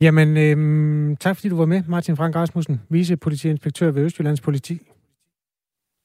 [0.00, 4.93] Jamen, øh, tak fordi du var med, Martin Frank Rasmussen, vicepolitiinspektør ved Østjyllands Politi.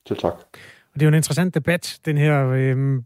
[0.07, 0.33] Til tak.
[0.93, 2.97] Og det er jo en interessant debat, den her, øh,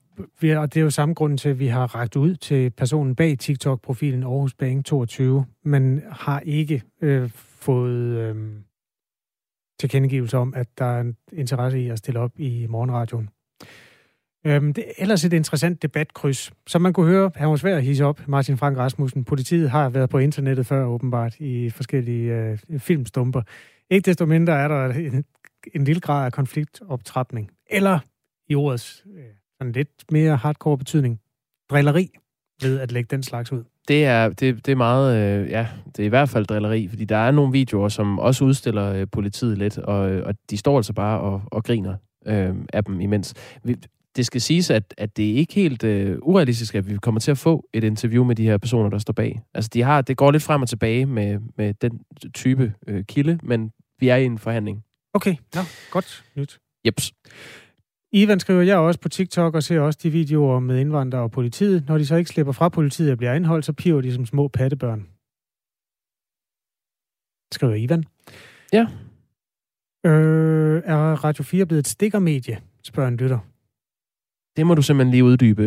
[0.58, 3.40] og det er jo samme grund til, at vi har rækket ud til personen bag
[3.40, 8.36] TikTok-profilen Aarhus Bank 22, men har ikke øh, fået øh,
[9.80, 13.30] tilkendegivelse om, at der er en interesse i at stille op i morgenradioen.
[14.46, 16.52] Øhm, det er ellers et interessant debatkryds.
[16.68, 19.24] Som man kunne høre, han var svær at hisse op, Martin Frank Rasmussen.
[19.24, 23.42] Politiet har været på internettet før, åbenbart, i forskellige øh, filmstumper.
[23.90, 25.26] Ikke desto mindre er der en
[25.76, 28.00] en lille grad af konfliktoptrapning, eller
[28.50, 29.24] i ordets øh,
[29.58, 31.20] sådan lidt mere hardcore betydning,
[31.70, 32.10] drilleri
[32.62, 33.64] ved at lægge den slags ud.
[33.88, 37.06] Det er, det, det er meget, øh, ja, det er i hvert fald drilleri, fordi
[37.06, 40.78] der er nogle videoer, som også udstiller øh, politiet lidt, og, øh, og de står
[40.78, 41.96] altså bare og, og griner
[42.26, 43.34] øh, af dem imens.
[43.64, 43.76] Vi,
[44.16, 47.32] det skal siges, at, at det er ikke helt øh, urealistisk, at vi kommer til
[47.32, 49.42] at få et interview med de her personer, der står bag.
[49.54, 52.02] Altså, de har, det går lidt frem og tilbage med, med den
[52.34, 54.84] type øh, kilde, men vi er i en forhandling.
[55.14, 56.60] Okay, ja, godt nyt.
[56.86, 57.14] Jeps.
[58.12, 61.88] Ivan skriver, jeg også på TikTok og ser også de videoer med indvandrere og politiet.
[61.88, 64.48] Når de så ikke slipper fra politiet og bliver anholdt, så piver de som små
[64.48, 65.08] pattebørn.
[67.52, 68.04] Skriver Ivan.
[68.74, 68.88] Ja.
[70.06, 73.40] Øh, er Radio 4 blevet et stikkermedie, spørger en lytter.
[74.58, 75.64] Det må du simpelthen lige uddybe,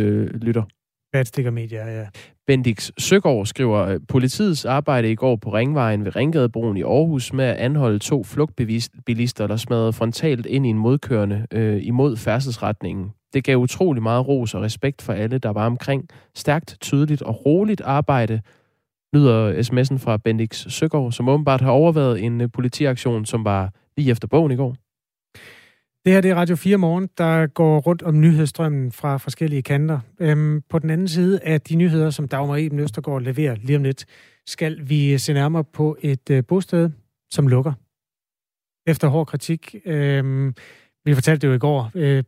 [0.47, 0.63] lytter.
[1.11, 2.09] Hvad et stikkermedie er, ja.
[2.47, 7.45] Bendix Søgaard skriver, øh, politiets arbejde i går på Ringvejen ved Ringgadebroen i Aarhus med
[7.45, 13.11] at anholde to flugtbilister, der smadrede frontalt ind i en modkørende øh, imod færdselsretningen.
[13.35, 16.09] Det gav utrolig meget ros og respekt for alle, der var omkring.
[16.35, 18.41] Stærkt, tydeligt og roligt arbejde,
[19.13, 24.11] lyder sms'en fra Bendix Søgaard, som åbenbart har overvejet en øh, politiaktion, som var lige
[24.11, 24.77] efter bogen i går.
[26.07, 30.01] Det her det er Radio 4 Morgen, der går rundt om nyhedsstrømmen fra forskellige kanter.
[30.21, 33.83] Øhm, på den anden side af de nyheder, som Dagmar Eben Østergaard leverer lige om
[33.83, 34.07] lidt,
[34.47, 36.91] skal vi se nærmere på et øh, bosted,
[37.31, 37.73] som lukker.
[38.87, 39.75] Efter hård kritik.
[39.85, 40.55] Øhm,
[41.05, 41.91] vi fortalte det jo i går.
[41.95, 42.25] Øh,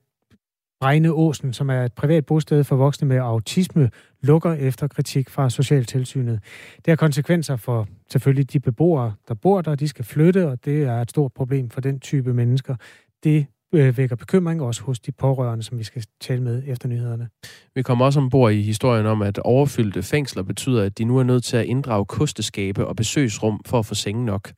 [0.83, 3.91] Regne Åsen, som er et privat bosted for voksne med autisme,
[4.23, 6.41] lukker efter kritik fra Socialtilsynet.
[6.77, 9.75] Det har konsekvenser for selvfølgelig de beboere, der bor der.
[9.75, 12.77] De skal flytte, og det er et stort problem for den type mennesker.
[13.25, 17.29] Det Øh, vækker bekymring også hos de pårørende, som vi skal tale med efter nyhederne.
[17.75, 21.23] Vi kommer også ombord i historien om, at overfyldte fængsler betyder, at de nu er
[21.23, 24.49] nødt til at inddrage kosteskabe og besøgsrum for at få senge nok.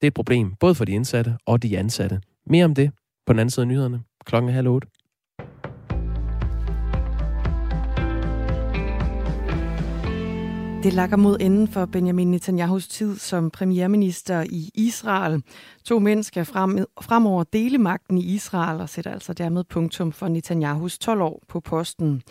[0.00, 2.20] Det er et problem, både for de indsatte og de ansatte.
[2.46, 2.90] Mere om det
[3.26, 4.02] på den anden side af nyhederne.
[4.24, 4.88] Klokken er halv otte.
[10.82, 15.42] Det lakker mod enden for Benjamin Netanyahus tid som premierminister i Israel.
[15.84, 20.28] To mænd skal frem, fremover dele magten i Israel og sætter altså dermed punktum for
[20.28, 22.22] Netanyahus 12 år på posten.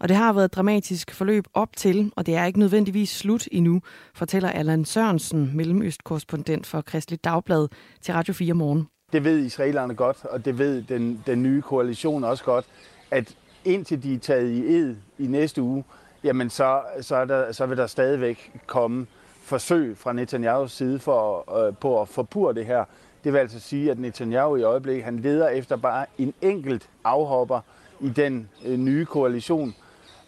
[0.00, 3.48] Og det har været et dramatisk forløb op til, og det er ikke nødvendigvis slut
[3.52, 3.80] endnu,
[4.14, 7.68] fortæller Allan Sørensen, mellemøstkorrespondent for Kristelig Dagblad
[8.02, 8.88] til Radio 4 morgen.
[9.12, 12.64] Det ved israelerne godt, og det ved den, den nye koalition også godt,
[13.10, 15.84] at indtil de er taget i ed i næste uge,
[16.24, 19.06] jamen så, så, er der, så vil der stadigvæk komme
[19.42, 22.84] forsøg fra Netanyahus side for, øh, på at forpure det her.
[23.24, 27.60] Det vil altså sige, at Netanyahu i øjeblikket han leder efter bare en enkelt afhopper
[28.00, 29.74] i den øh, nye koalition,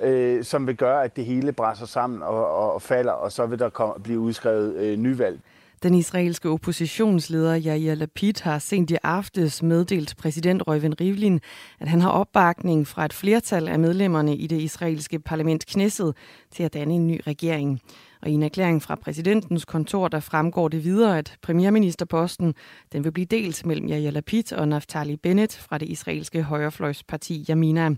[0.00, 3.46] øh, som vil gøre, at det hele brænder sammen og, og, og falder, og så
[3.46, 5.40] vil der komme, blive udskrevet øh, nyvalg.
[5.82, 11.40] Den israelske oppositionsleder Yair Lapid har sent i aftes meddelt præsident Reuven Rivlin,
[11.80, 16.14] at han har opbakning fra et flertal af medlemmerne i det israelske parlament Knesset
[16.50, 17.80] til at danne en ny regering.
[18.22, 22.54] Og i en erklæring fra præsidentens kontor, der fremgår det videre, at premierministerposten
[22.92, 27.90] den vil blive delt mellem Yair Lapid og Naftali Bennett fra det israelske højrefløjsparti Yamina.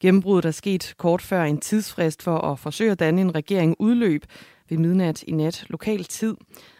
[0.00, 4.24] Gennembruddet er sket kort før en tidsfrist for at forsøge at danne en regering udløb
[4.68, 6.36] ved midnat i nat lokal tid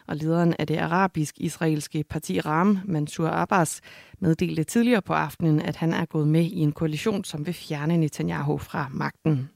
[0.07, 3.81] og lederen af det arabisk-israelske parti Ram, Mansour Abbas,
[4.19, 7.97] meddelte tidligere på aftenen, at han er gået med i en koalition, som vil fjerne
[7.97, 9.49] Netanyahu fra magten.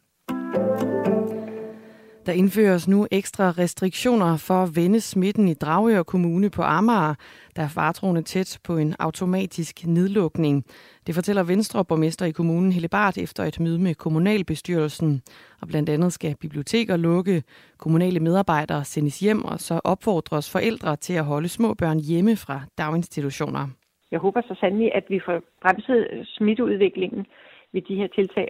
[2.30, 7.16] Der indføres nu ekstra restriktioner for at vende smitten i Dragør Kommune på Amager,
[7.56, 10.66] der er fartroende tæt på en automatisk nedlukning.
[11.08, 15.22] Det fortæller Venstre borgmester i kommunen Helle Bart efter et møde med kommunalbestyrelsen.
[15.62, 17.44] Og blandt andet skal biblioteker lukke,
[17.78, 22.62] kommunale medarbejdere sendes hjem, og så opfordres forældre til at holde små børn hjemme fra
[22.78, 23.68] daginstitutioner.
[24.12, 27.26] Jeg håber så sandelig, at vi får bremset smitteudviklingen
[27.74, 28.48] ved de her tiltag.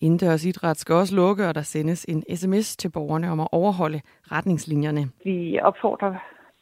[0.00, 4.00] Indendørs idræt skal også lukke, og der sendes en sms til borgerne om at overholde
[4.32, 5.08] retningslinjerne.
[5.24, 6.14] Vi opfordrer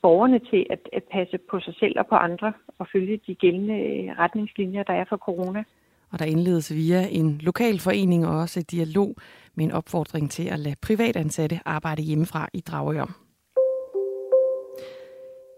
[0.03, 3.79] borgerne til at, at passe på sig selv og på andre og følge de gældende
[4.18, 5.64] retningslinjer, der er for corona.
[6.12, 9.14] Og der indledes via en lokal forening og også dialog
[9.55, 13.27] med en opfordring til at lade privatansatte arbejde hjemmefra i Dragør.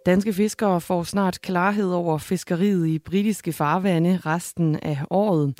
[0.07, 5.55] Danske fiskere får snart klarhed over fiskeriet i britiske farvande resten af året.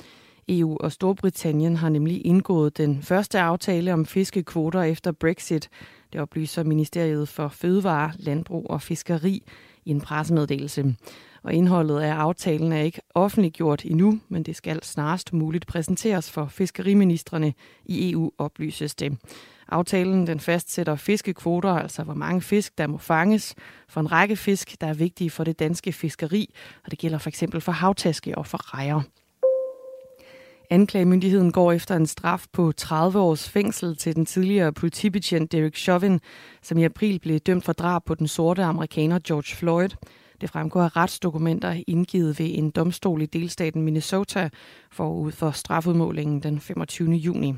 [0.49, 5.69] EU og Storbritannien har nemlig indgået den første aftale om fiskekvoter efter Brexit.
[6.13, 9.43] Det oplyser Ministeriet for Fødevare, Landbrug og Fiskeri
[9.85, 10.95] i en pressemeddelelse.
[11.43, 16.45] Og indholdet af aftalen er ikke offentliggjort endnu, men det skal snarest muligt præsenteres for
[16.45, 17.53] fiskeriministerne
[17.85, 19.17] i EU, oplyses det.
[19.67, 23.55] Aftalen den fastsætter fiskekvoter, altså hvor mange fisk, der må fanges,
[23.87, 26.53] for en række fisk, der er vigtige for det danske fiskeri,
[26.85, 29.01] og det gælder for eksempel for havtaske og for rejer.
[30.71, 36.19] Anklagemyndigheden går efter en straf på 30 års fængsel til den tidligere politibetjent Derek Chauvin,
[36.61, 39.89] som i april blev dømt for drab på den sorte amerikaner George Floyd.
[40.41, 44.49] Det fremgår af retsdokumenter indgivet ved en domstol i delstaten Minnesota
[44.91, 47.11] forud for strafudmålingen den 25.
[47.11, 47.53] juni.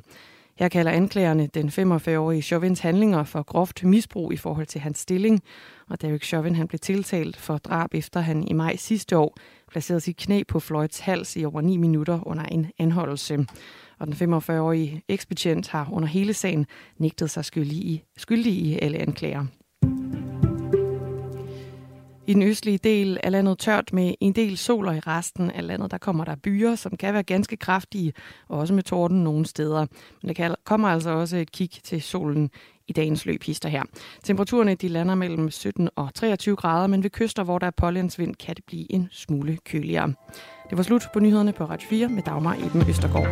[0.60, 5.44] Her kalder anklagerne den 45-årige Chauvins handlinger for groft misbrug i forhold til hans stilling,
[5.90, 9.38] og Derek Chauvin han blev tiltalt for drab efter han i maj sidste år
[9.72, 13.48] placerede sit knæ på Floyds hals i over 9 minutter under en anholdelse.
[14.00, 16.66] Og den 45-årige ekspedient har under hele sagen
[16.98, 19.46] nægtet sig skyldig i, skyldig i alle anklager.
[22.28, 25.68] I den østlige del er landet tørt med en del sol, og i resten af
[25.68, 28.14] landet der kommer der byer, som kan være ganske kraftige,
[28.48, 29.86] og også med torden nogle steder.
[30.24, 32.50] Men der kommer altså også et kig til solen
[32.92, 33.84] i dagens løb hister her.
[34.24, 38.36] Temperaturerne de lander mellem 17 og 23 grader, men ved kyster, hvor der er pollensvind,
[38.36, 40.14] kan det blive en smule køligere.
[40.70, 43.28] Det var slut på nyhederne på Radio 4 med Dagmar Eben Østergaard.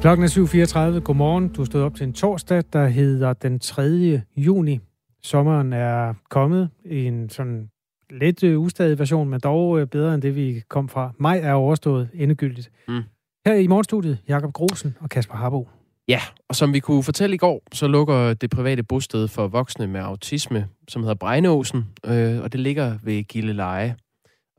[0.00, 1.00] Klokken er 7.34.
[1.00, 1.48] Godmorgen.
[1.48, 4.22] Du stod op til en torsdag, der hedder den 3.
[4.36, 4.78] juni.
[5.22, 7.68] Sommeren er kommet i en sådan
[8.10, 11.12] lidt øh, ustadig version, men dog øh, bedre end det, vi kom fra.
[11.18, 12.70] Maj er overstået endegyldigt.
[12.88, 13.02] Mm.
[13.46, 15.68] Her i morgenstudiet, Jakob Grosen og Kasper Harbo.
[16.08, 19.86] Ja, og som vi kunne fortælle i går, så lukker det private bosted for voksne
[19.86, 23.96] med autisme, som hedder Brejneåsen, øh, og det ligger ved Gilleleje.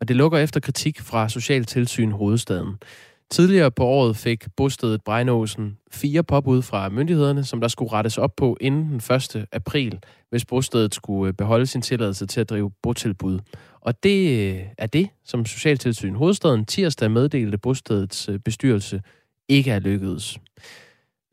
[0.02, 2.76] Og det lukker efter kritik fra Socialtilsyn Hovedstaden.
[3.32, 8.36] Tidligere på året fik bostedet Brejnåsen fire påbud fra myndighederne, som der skulle rettes op
[8.36, 9.46] på inden den 1.
[9.52, 13.40] april, hvis bostedet skulle øh, beholde sin tilladelse til at drive botilbud.
[13.82, 19.02] Og det øh, er det, som Socialtilsyn Hovedstaden tirsdag meddelte bostedets øh, bestyrelse
[19.50, 20.38] ikke er lykkedes.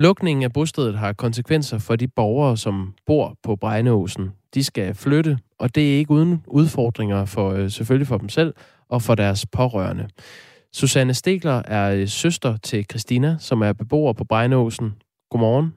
[0.01, 4.31] Lukningen af bostedet har konsekvenser for de borgere, som bor på Brejneåsen.
[4.55, 8.55] De skal flytte, og det er ikke uden udfordringer for selvfølgelig for dem selv
[8.89, 10.09] og for deres pårørende.
[10.75, 14.89] Susanne Stegler er øh, søster til Christina, som er beboer på Brejnåsen.
[15.31, 15.69] Godmorgen.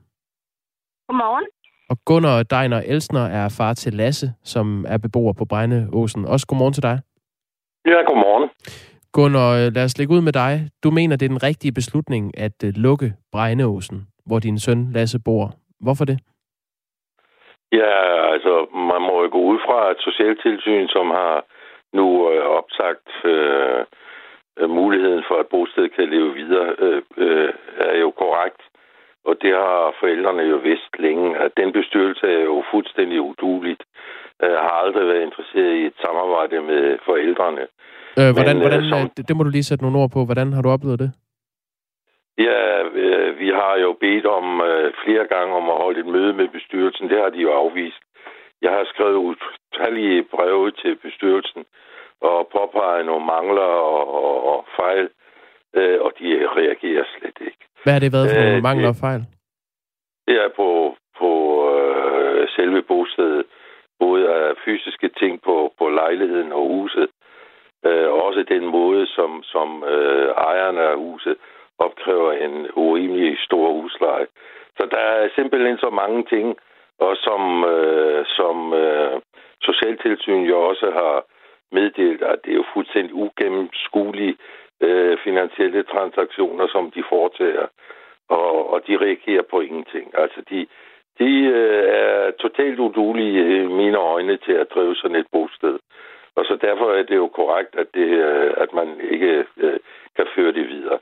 [1.08, 1.46] Godmorgen.
[1.90, 6.26] Og Gunnar Deiner Elsner er far til Lasse, som er beboer på Brejneåsen.
[6.26, 6.98] Også godmorgen til dig.
[7.86, 8.50] Ja, godmorgen.
[9.16, 10.54] Gunnar, øh, lad os lægge ud med dig.
[10.84, 15.20] Du mener, det er den rigtige beslutning at øh, lukke Brejneåsen, hvor din søn Lasse
[15.26, 15.46] bor.
[15.86, 16.18] Hvorfor det?
[17.72, 17.96] Ja,
[18.34, 18.54] altså,
[18.92, 21.36] man må jo gå ud fra, at Socialtilsyn, som har
[21.94, 23.86] nu øh, opsagt øh,
[24.68, 28.62] muligheden for, at bosted kan leve videre, øh, øh, er jo korrekt.
[29.26, 33.84] Og det har forældrene jo vidst længe, at den bestyrelse er jo fuldstændig uduligt.
[34.42, 37.66] Jeg har aldrig været interesseret i et samarbejde med forældrene.
[38.20, 40.26] Øh, hvordan, Men, hvordan, som, det, det må du lige sætte nogle ord på.
[40.26, 41.12] Hvordan har du oplevet det?
[42.38, 46.34] Ja, øh, vi har jo bedt om øh, flere gange om at holde et møde
[46.34, 47.10] med bestyrelsen.
[47.10, 48.02] Det har de jo afvist.
[48.62, 51.66] Jeg har skrevet utallige breve til bestyrelsen
[52.22, 55.10] og påpeget nogle mangler og, og, og fejl,
[55.76, 57.64] øh, og de reagerer slet ikke.
[57.84, 59.22] Hvad har det været for nogle mangler og fejl?
[60.28, 61.32] Det er på, på
[61.76, 63.46] øh, selve bostedet.
[64.00, 67.10] Både af fysiske ting på, på lejligheden og huset.
[67.86, 71.36] Øh, også den måde, som, som øh, ejerne af huset
[71.80, 74.28] opkræver en urimelig stor husleje.
[74.78, 76.58] Så der er simpelthen så mange ting,
[77.00, 79.22] og som, øh, som øh,
[79.62, 81.26] Socialtilsyn jo også har
[81.72, 84.38] meddelt, at det er jo fuldstændig ugennemskuelige
[84.82, 87.68] øh, finansielle transaktioner, som de foretager,
[88.30, 90.12] og, og de reagerer på ingenting.
[90.18, 90.68] Altså, de,
[91.20, 95.80] de øh, er totalt udulige i øh, mine øjne til at drive sådan et bosted.
[96.36, 99.80] Og så derfor er det jo korrekt, at, det, øh, at man ikke øh,
[100.16, 101.00] kan føre det videre.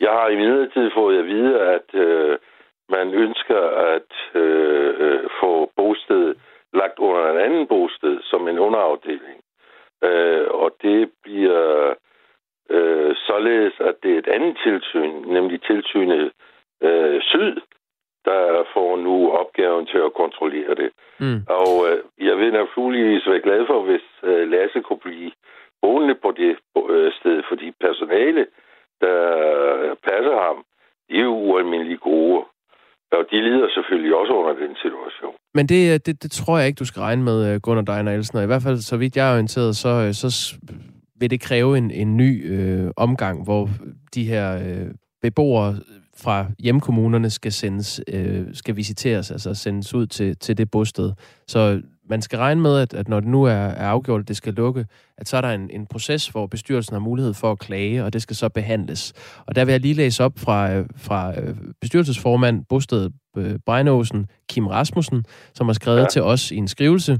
[0.00, 2.38] Jeg har i midlertid fået at vide, at øh,
[2.88, 3.60] man ønsker
[3.94, 6.34] at øh, øh, få bosted
[6.72, 9.40] lagt under en anden bosted som en underafdeling.
[10.04, 11.94] Øh, og det bliver
[12.70, 16.32] øh, således, at det er et andet tilsyn, nemlig tilsynet
[16.82, 17.56] øh, Syd,
[18.24, 20.90] der får nu opgaven til at kontrollere det.
[21.18, 21.40] Mm.
[21.48, 25.32] Og øh, jeg vil naturligvis være glad for, hvis øh, Lasse kunne blive
[25.82, 26.56] boende på det
[26.90, 28.46] øh, sted, fordi personale,
[29.00, 30.64] der passer ham,
[31.08, 32.44] de er jo ualmindeligt gode.
[33.12, 35.34] Og de lider selvfølgelig også under den situation.
[35.54, 38.12] Men det, øh, det, det tror jeg ikke, du skal regne med, øh, Gunnar Deiner
[38.12, 38.38] Elsen.
[38.38, 40.58] Og I hvert fald, så vidt jeg er orienteret, så, øh, så
[41.20, 43.68] vil det kræve en, en ny øh, omgang, hvor
[44.14, 44.90] de her øh,
[45.22, 45.74] beboere
[46.22, 51.12] fra hjemkommunerne skal sendes, øh, skal visiteres, altså sendes ud til, til det bosted.
[51.46, 54.36] Så man skal regne med, at, at når det nu er, er afgjort, at det
[54.36, 54.86] skal lukke,
[55.18, 58.12] at så er der en, en proces, hvor bestyrelsen har mulighed for at klage, og
[58.12, 59.12] det skal så behandles.
[59.46, 64.26] Og der vil jeg lige læse op fra, øh, fra øh, bestyrelsesformand Bosted øh, Brejnåsen,
[64.48, 66.06] Kim Rasmussen, som har skrevet ja.
[66.06, 67.18] til os i en skrivelse.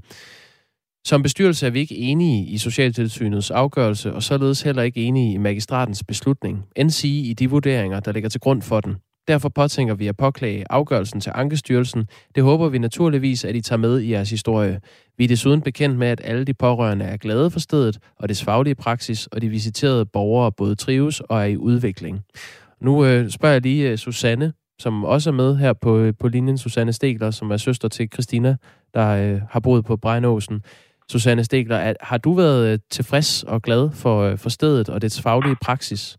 [1.07, 5.37] Som bestyrelse er vi ikke enige i Socialtilsynets afgørelse, og således heller ikke enige i
[5.39, 8.97] magistratens beslutning, end sige i de vurderinger, der ligger til grund for den.
[9.31, 12.09] Derfor påtænker vi at påklage afgørelsen til Ankestyrelsen.
[12.35, 14.81] Det håber vi naturligvis, at I tager med i jeres historie.
[15.19, 18.45] Vi er desuden bekendt med, at alle de pårørende er glade for stedet og dets
[18.45, 22.21] faglige praksis, og de visiterede borgere både trives og er i udvikling.
[22.81, 26.29] Nu øh, spørger jeg lige uh, Susanne, som også er med her på, øh, på
[26.29, 26.59] linjen.
[26.59, 28.57] Susanne Stegler, som er søster til Christina,
[28.95, 30.63] der øh, har boet på Brejnåsen.
[31.09, 35.03] Susanne Stegler, at, har du været øh, tilfreds og glad for, øh, for stedet og
[35.03, 36.17] dets faglige praksis?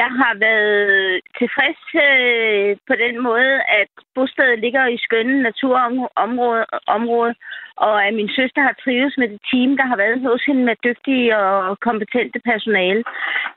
[0.00, 7.34] Jeg har været tilfreds øh, på den måde, at bostedet ligger i skønne naturområde, område,
[7.76, 10.76] og at min søster har trives med det team, der har været hos hende med
[10.84, 13.02] dygtige og kompetente personale.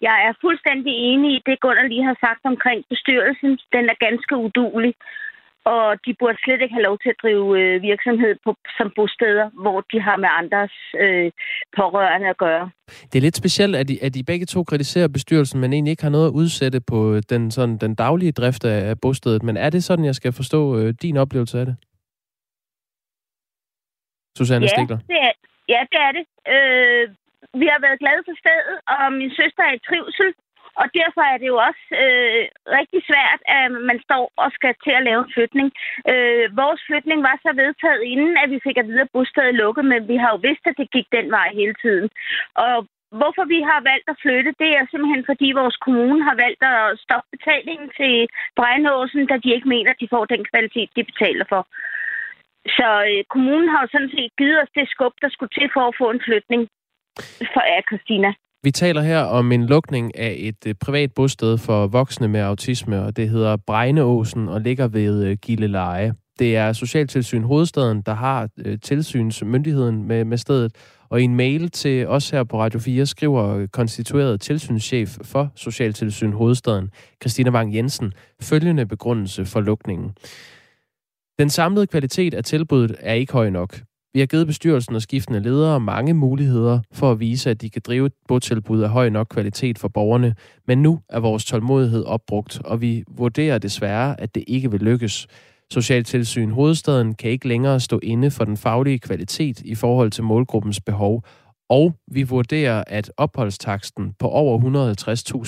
[0.01, 3.51] Jeg er fuldstændig enig i det, Gunnar lige har sagt omkring bestyrelsen.
[3.75, 4.93] Den er ganske udulig
[5.73, 9.47] og de burde slet ikke have lov til at drive øh, virksomhed på, som bosteder,
[9.63, 11.31] hvor de har med andres øh,
[11.77, 12.69] pårørende at gøre.
[13.09, 16.03] Det er lidt specielt, at de, at de begge to kritiserer bestyrelsen, men egentlig ikke
[16.03, 19.43] har noget at udsætte på den, sådan, den daglige drift af, af bostedet.
[19.43, 21.75] Men er det sådan, jeg skal forstå øh, din oplevelse af det?
[24.37, 24.99] Susanne ja, Stikler?
[25.11, 25.33] Det er,
[25.73, 26.25] ja, det er det.
[26.53, 27.05] Øh,
[27.61, 30.29] vi har været glade for stedet, og min søster er i trivsel.
[30.81, 32.43] Og derfor er det jo også øh,
[32.79, 35.67] rigtig svært, at man står og skal til at lave en flytning.
[36.11, 39.85] Øh, vores flytning var så vedtaget inden, at vi fik at vide, at bostedet lukket,
[39.91, 42.09] men vi har jo vidst, at det gik den vej hele tiden.
[42.65, 42.75] Og
[43.19, 46.99] hvorfor vi har valgt at flytte, det er simpelthen fordi vores kommune har valgt at
[47.05, 48.13] stoppe betalingen til
[48.57, 51.61] Brejnåsen, da de ikke mener, at de får den kvalitet, de betaler for.
[52.77, 55.83] Så øh, kommunen har jo sådan set givet os det skub, der skulle til for
[55.87, 56.61] at få en flytning
[57.53, 58.29] for af Christina.
[58.65, 63.01] Vi taler her om en lukning af et øh, privat bosted for voksne med autisme,
[63.01, 66.13] og det hedder Bregneåsen og ligger ved øh, Gilleleje.
[66.39, 70.75] Det er Socialtilsyn Hovedstaden, der har øh, tilsynsmyndigheden med, med stedet.
[71.09, 75.51] Og i en mail til os her på Radio 4 skriver øh, konstitueret tilsynschef for
[75.55, 76.89] Socialtilsyn Hovedstaden,
[77.21, 80.11] Christina Wang Jensen, følgende begrundelse for lukningen.
[81.39, 83.79] Den samlede kvalitet af tilbuddet er ikke høj nok.
[84.15, 87.81] Vi har givet bestyrelsen og skiftende ledere mange muligheder for at vise, at de kan
[87.85, 90.35] drive et botilbud af høj nok kvalitet for borgerne,
[90.67, 95.27] men nu er vores tålmodighed opbrugt, og vi vurderer desværre, at det ikke vil lykkes.
[95.71, 100.81] Socialtilsyn Hovedstaden kan ikke længere stå inde for den faglige kvalitet i forhold til målgruppens
[100.81, 101.23] behov,
[101.69, 104.59] og vi vurderer, at opholdstaksten på over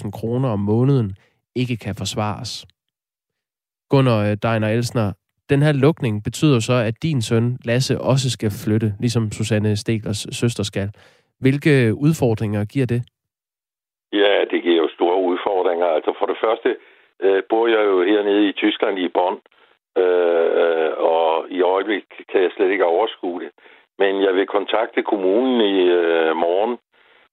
[0.03, 1.15] 150.000 kroner om måneden
[1.55, 2.65] ikke kan forsvares.
[3.89, 5.13] Gunnar øh, Deiner Elsner,
[5.49, 10.21] den her lukning betyder så, at din søn Lasse også skal flytte, ligesom Susanne Steglers
[10.41, 10.89] søster skal.
[11.39, 11.73] Hvilke
[12.05, 13.01] udfordringer giver det?
[14.13, 15.85] Ja, det giver jo store udfordringer.
[15.85, 16.69] Altså for det første
[17.23, 19.37] øh, bor jeg jo hernede i Tyskland i Bonn,
[19.97, 23.51] øh, og i øjeblikket kan jeg slet ikke overskue det.
[23.99, 26.77] Men jeg vil kontakte kommunen i øh, morgen,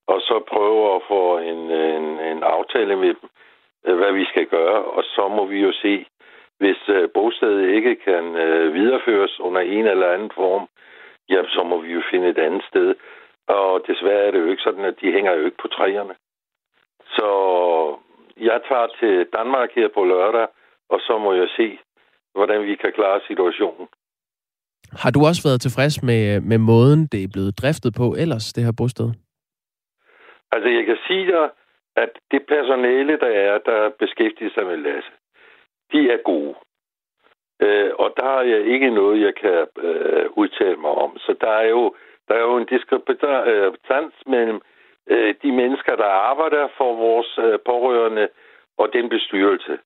[0.06, 3.28] og så prøve at få en, en, en aftale med dem,
[3.86, 6.06] øh, hvad vi skal gøre, og så må vi jo se,
[6.64, 10.64] hvis øh, bostedet ikke kan øh, videreføres under en eller anden form,
[11.32, 12.94] ja, så må vi jo finde et andet sted.
[13.48, 16.14] Og desværre er det jo ikke sådan, at de hænger jo ikke på træerne.
[17.16, 17.28] Så
[18.48, 20.46] jeg tager til Danmark her på lørdag,
[20.88, 21.78] og så må jeg se,
[22.34, 23.86] hvordan vi kan klare situationen.
[25.02, 28.64] Har du også været tilfreds med, med måden, det er blevet driftet på ellers, det
[28.64, 29.08] her bosted?
[30.54, 31.46] Altså, jeg kan sige dig,
[31.96, 35.10] at det personale, der er, der beskæftiger sig med Lasse,
[35.95, 36.55] de er gode.
[37.62, 41.18] Øh, og der er jeg ikke noget, jeg kan øh, udtale mig om.
[41.18, 41.95] Så der er jo,
[42.28, 44.61] der er jo en diskrepans øh, mellem
[45.11, 48.28] øh, de mennesker, der arbejder for vores øh, pårørende
[48.78, 49.78] og den bestyrelse.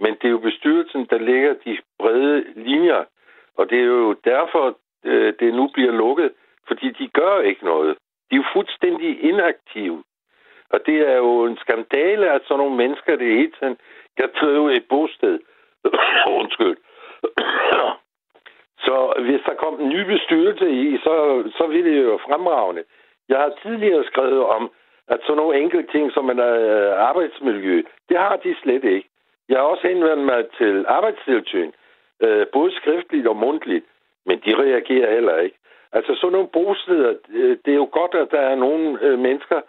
[0.00, 3.04] Men det er jo bestyrelsen, der lægger de brede linjer.
[3.56, 6.32] Og det er jo derfor, øh, det nu bliver lukket,
[6.68, 7.96] fordi de gør ikke noget.
[8.30, 10.02] De er jo fuldstændig inaktive.
[10.70, 13.76] Og det er jo en skandale, at sådan nogle mennesker det hele tiden
[14.16, 15.38] kan drive et bosted.
[16.40, 16.76] Undskyld.
[18.86, 18.96] så
[19.26, 21.14] hvis der kom en ny bestyrelse i, så,
[21.58, 22.84] så ville det jo fremragende.
[23.28, 24.70] Jeg har tidligere skrevet om,
[25.08, 29.08] at sådan nogle enkelte ting som en øh, arbejdsmiljø, det har de slet ikke.
[29.48, 31.70] Jeg har også henvendt mig til arbejdstilsyn,
[32.22, 33.84] øh, både skriftligt og mundtligt,
[34.26, 35.56] men de reagerer heller ikke.
[35.92, 39.60] Altså sådan nogle bosteder, øh, det er jo godt, at der er nogle øh, mennesker,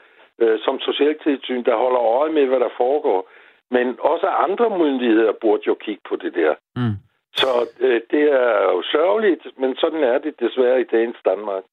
[0.42, 3.30] øh, som socialtilsyn, der holder øje med, hvad der foregår.
[3.72, 6.54] Men også andre myndigheder burde jo kigge på det der.
[6.76, 6.96] Mm.
[7.42, 11.64] Så øh, det er jo sørgeligt, men sådan er det desværre i dagens Danmark.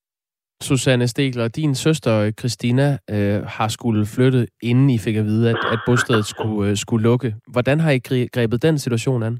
[0.62, 5.60] Susanne Stegler, din søster Christina øh, har skulle flytte, inden I fik at vide, at,
[5.72, 7.34] at bostedet skulle, øh, skulle lukke.
[7.54, 8.00] Hvordan har I
[8.34, 9.38] grebet den situation an?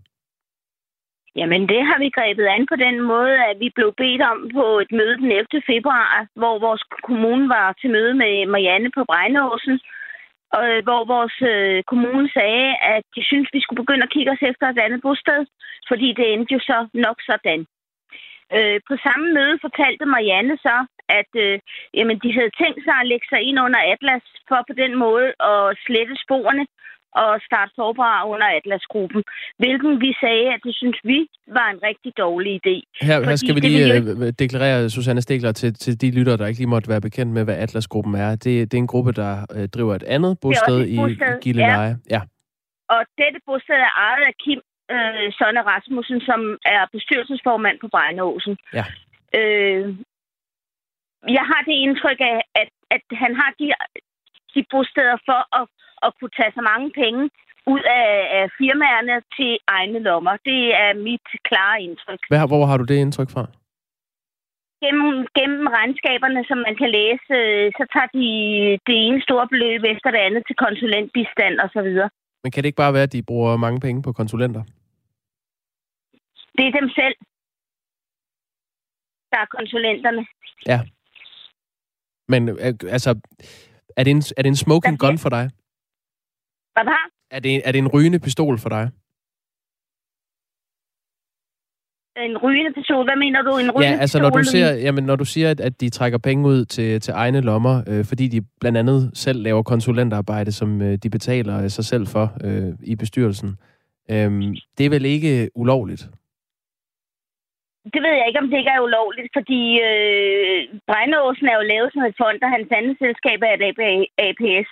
[1.36, 4.78] Jamen, det har vi grebet an på den måde, at vi blev bedt om på
[4.84, 5.46] et møde den 11.
[5.72, 10.03] februar, hvor vores kommune var til møde med Marianne på Brejnåsen, øh,
[10.62, 14.42] Øh, hvor vores øh, kommune sagde, at de synes, vi skulle begynde at kigge os
[14.50, 15.40] efter et andet bosted,
[15.90, 17.60] fordi det endte jo så nok sådan.
[18.56, 20.76] Øh, på samme møde fortalte Marianne så,
[21.18, 21.58] at øh,
[21.98, 25.28] jamen, de havde tænkt sig at lægge sig ind under Atlas for på den måde
[25.52, 26.64] at slette sporene
[27.22, 29.22] og starte sårbare under Atlas-gruppen,
[29.58, 31.18] hvilken vi sagde, at det synes vi
[31.58, 32.76] var en rigtig dårlig idé.
[33.06, 34.26] Her, her skal vi lige jo...
[34.26, 37.44] Øh, deklarere, Susanne Stegler, til, til de lyttere, der ikke lige måtte være bekendt med,
[37.44, 38.30] hvad Atlas-gruppen er.
[38.30, 40.98] Det, det er en gruppe, der øh, driver et andet bosted i
[41.42, 41.96] Gilleleje.
[42.10, 42.14] Ja.
[42.16, 42.20] ja.
[42.94, 44.60] Og dette bosted er ejet af Kim
[44.94, 48.56] øh, Sonne Rasmussen, som er bestyrelsesformand på Brejnåsen.
[48.78, 48.84] Ja.
[49.38, 49.86] Øh,
[51.38, 53.66] jeg har det indtryk af, at, at han har de,
[54.54, 55.64] de bosteder for at
[56.06, 57.22] at kunne tage så mange penge
[57.72, 60.34] ud af, af firmaerne til egne lommer.
[60.50, 62.20] Det er mit klare indtryk.
[62.30, 63.44] Hvad, hvor har du det indtryk fra?
[64.82, 68.26] Gennem, gennem regnskaberne, som man kan læse, øh, så tager de
[68.86, 71.90] det ene store beløb efter det andet til konsulentbistand osv.
[72.42, 74.62] Men kan det ikke bare være, at de bruger mange penge på konsulenter?
[76.56, 77.16] Det er dem selv,
[79.30, 80.26] der er konsulenterne.
[80.66, 80.80] Ja.
[82.28, 83.10] Men øh, altså,
[83.96, 85.50] er det en, er det en smoking gun for dig?
[86.82, 87.10] Hvad?
[87.30, 88.90] Er det, er det en rygende pistol for dig?
[92.16, 93.04] En rygende pistol?
[93.04, 93.50] Hvad mener du?
[93.50, 96.18] En rygende ja, altså når du, ser, jamen, når du siger, at, at de trækker
[96.18, 100.82] penge ud til, til egne lommer, øh, fordi de blandt andet selv laver konsulentarbejde, som
[100.82, 103.50] øh, de betaler sig selv for øh, i bestyrelsen.
[104.10, 104.30] Øh,
[104.78, 106.02] det er vel ikke ulovligt?
[107.92, 110.58] Det ved jeg ikke, om det ikke er ulovligt, fordi øh,
[110.88, 113.62] Brændeåsen er jo lavet som et fond, og hans andet selskab er et
[114.26, 114.70] APS.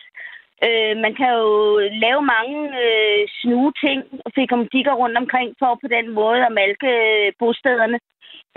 [0.67, 5.89] Øh, man kan jo lave mange øh, snue ting og fikomdikker rundt omkring for på
[5.97, 7.99] den måde at malke øh, bostederne.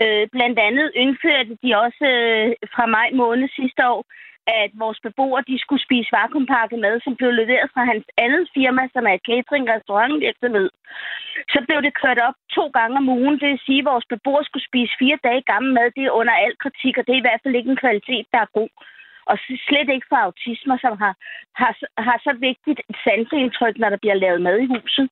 [0.03, 4.01] Øh, blandt andet indførte de også øh, fra maj måned sidste år,
[4.47, 8.83] at vores beboere de skulle spise vakuumpakket mad, som blev leveret fra hans andet firma,
[8.93, 10.69] som er et catering-restaurantvirksomhed.
[11.53, 13.39] Så blev det kørt op to gange om ugen.
[13.39, 15.87] Det vil sige, at vores beboere skulle spise fire dage gammel mad.
[15.95, 18.39] Det er under al kritik, og det er i hvert fald ikke en kvalitet, der
[18.41, 18.71] er god.
[19.29, 19.35] Og
[19.67, 21.13] slet ikke for autismer, som har,
[21.61, 21.71] har,
[22.07, 25.07] har så vigtigt et sansindtryk, når der bliver lavet mad i huset.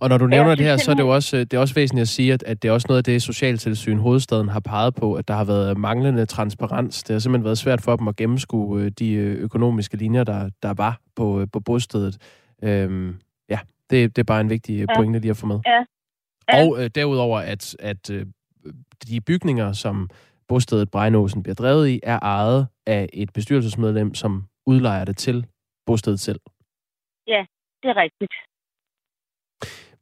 [0.00, 1.74] Og når du nævner ja, det her, så er det jo også, det er også
[1.74, 4.94] væsentligt at sige, at, at det er også noget af det, Socialtilsyn Hovedstaden har peget
[4.94, 7.02] på, at der har været manglende transparens.
[7.02, 10.50] Det har simpelthen været svært for dem at gennemskue øh, de øh, økonomiske linjer, der,
[10.62, 12.42] der var på, øh, på bostedet.
[12.62, 13.58] Øhm, ja,
[13.90, 14.96] det, det er bare en vigtig ja.
[14.96, 15.60] pointe lige at få med.
[15.66, 15.84] Ja.
[16.52, 16.66] Ja.
[16.66, 18.26] Og øh, derudover, at, at øh,
[19.08, 20.10] de bygninger, som
[20.52, 24.32] bostedet Brejnåsen bliver drevet i, er ejet af et bestyrelsesmedlem, som
[24.66, 25.46] udlejer det til
[25.86, 26.40] bostedet selv.
[27.26, 27.42] Ja,
[27.82, 28.34] det er rigtigt.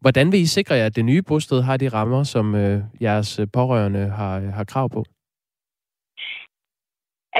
[0.04, 3.30] Hvordan vil I sikre jer, at det nye bosted har de rammer, som øh, jeres
[3.56, 5.00] pårørende har, har krav på?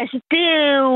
[0.01, 0.95] Altså, det er jo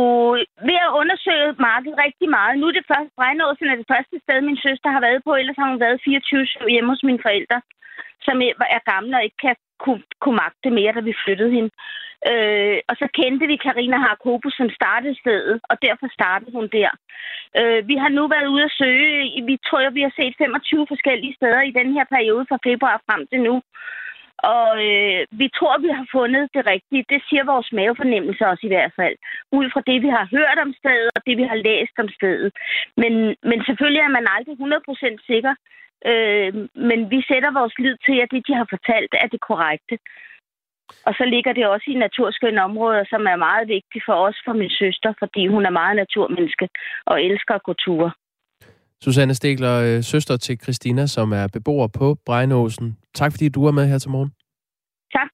[0.68, 2.58] ved at undersøge markedet rigtig meget.
[2.60, 5.32] Nu er det første Brejnåsen er det første sted, min søster har været på.
[5.40, 7.58] Ellers har hun været 24 hjemme hos mine forældre,
[8.26, 8.36] som
[8.76, 11.70] er gamle og ikke kan kunne, kunne magte mere, da vi flyttede hende.
[12.30, 16.90] Øh, og så kendte vi Karina Harkopo, som startede stedet, og derfor startede hun der.
[17.58, 19.44] Øh, vi har nu været ude at søge.
[19.50, 23.26] Vi tror, vi har set 25 forskellige steder i den her periode fra februar frem
[23.26, 23.56] til nu.
[24.54, 27.04] Og øh, vi tror, vi har fundet det rigtige.
[27.12, 29.16] Det siger vores mavefornemmelse også i hvert fald.
[29.58, 32.50] Ud fra det, vi har hørt om stedet, og det, vi har læst om stedet.
[33.02, 33.12] Men,
[33.50, 35.54] men selvfølgelig er man aldrig 100% sikker.
[36.10, 36.52] Øh,
[36.88, 39.96] men vi sætter vores lid til, at det, de har fortalt, er det korrekte.
[41.06, 44.52] Og så ligger det også i naturskønne områder, som er meget vigtigt for os, for
[44.52, 46.68] min søster, fordi hun er meget naturmenneske
[47.06, 48.10] og elsker at gå ture.
[49.04, 52.96] Susanne Stegler, øh, søster til Christina, som er beboer på Brejnåsen.
[53.14, 54.32] Tak fordi du er med her til morgen.
[55.12, 55.30] Tak.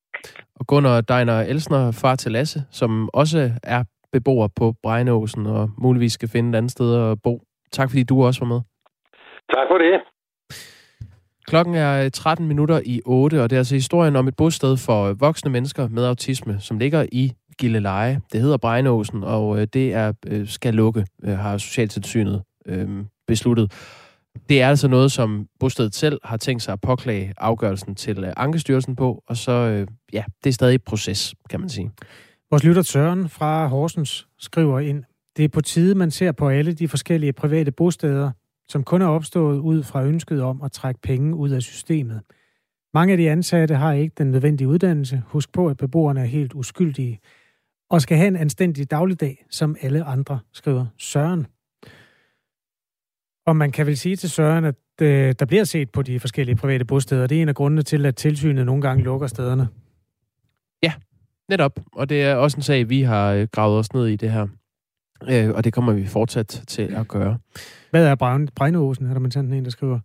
[0.55, 6.13] Og Gunnar Deiner Elsner, far til Lasse, som også er beboer på Brejnåsen og muligvis
[6.13, 7.41] skal finde et andet sted at bo.
[7.73, 8.61] Tak fordi du også var med.
[9.55, 9.95] Tak for det.
[11.51, 14.77] Klokken er øh, 13 minutter i 8, og det er altså historien om et bosted
[14.77, 18.21] for øh, voksne mennesker med autisme, som ligger i Gilleleje.
[18.33, 20.13] Det hedder Brejnåsen, og øh, det er
[20.47, 22.89] skal lukke, har Socialtilsynet øh,
[23.27, 23.73] besluttet.
[24.49, 28.97] Det er altså noget, som bostedet selv har tænkt sig at påklage afgørelsen til Ankestyrelsen
[28.97, 31.91] på, og så, ja, det er stadig et proces, kan man sige.
[32.51, 35.05] Vores lytter Søren fra Horsens skriver ind,
[35.37, 38.31] det er på tide, man ser på alle de forskellige private bosteder,
[38.71, 42.21] som kun er opstået ud fra ønsket om at trække penge ud af systemet.
[42.95, 45.23] Mange af de ansatte har ikke den nødvendige uddannelse.
[45.27, 47.21] Husk på, at beboerne er helt uskyldige
[47.91, 51.47] og skal have en anstændig dagligdag, som alle andre, skriver Søren.
[53.47, 56.57] Og man kan vel sige til Søren, at øh, der bliver set på de forskellige
[56.57, 57.27] private bosteder.
[57.27, 59.69] Det er en af grundene til, at tilsynet nogle gange lukker stederne.
[60.83, 60.93] Ja,
[61.49, 61.81] netop.
[61.93, 64.47] Og det er også en sag, vi har øh, gravet os ned i det her.
[65.29, 67.39] Øh, og det kommer vi fortsat til at gøre.
[67.91, 69.99] Hvad er Brejneåsen, er der man en, der skriver?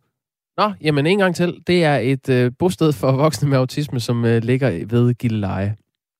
[0.58, 1.64] Nå, jamen en gang til.
[1.68, 5.76] Det er et øh, bosted for voksne med autisme, som øh, ligger ved Gilleleje.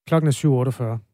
[0.06, 0.32] Klokken er
[0.98, 1.06] 7.48.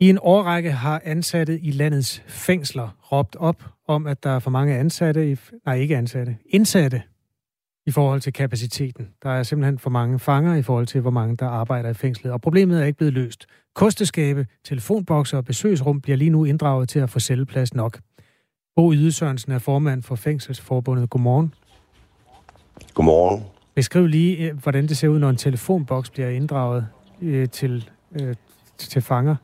[0.00, 4.50] I en årrække har ansatte i landets fængsler råbt op om, at der er for
[4.50, 5.36] mange ansatte, i,
[5.66, 7.02] nej ikke ansatte, indsatte
[7.86, 9.08] i forhold til kapaciteten.
[9.22, 12.32] Der er simpelthen for mange fanger i forhold til, hvor mange der arbejder i fængslet,
[12.32, 13.46] og problemet er ikke blevet løst.
[13.74, 17.98] Kosteskabe, telefonbokser og besøgsrum bliver lige nu inddraget til at få celleplads nok.
[18.76, 21.10] Bo Yde Sørensen er formand for Fængselsforbundet.
[21.10, 21.54] Godmorgen.
[22.94, 23.44] Godmorgen.
[23.74, 26.86] Beskriv lige, øh, hvordan det ser ud, når en telefonboks bliver inddraget
[27.22, 28.34] øh, til, øh,
[28.78, 29.36] til fanger.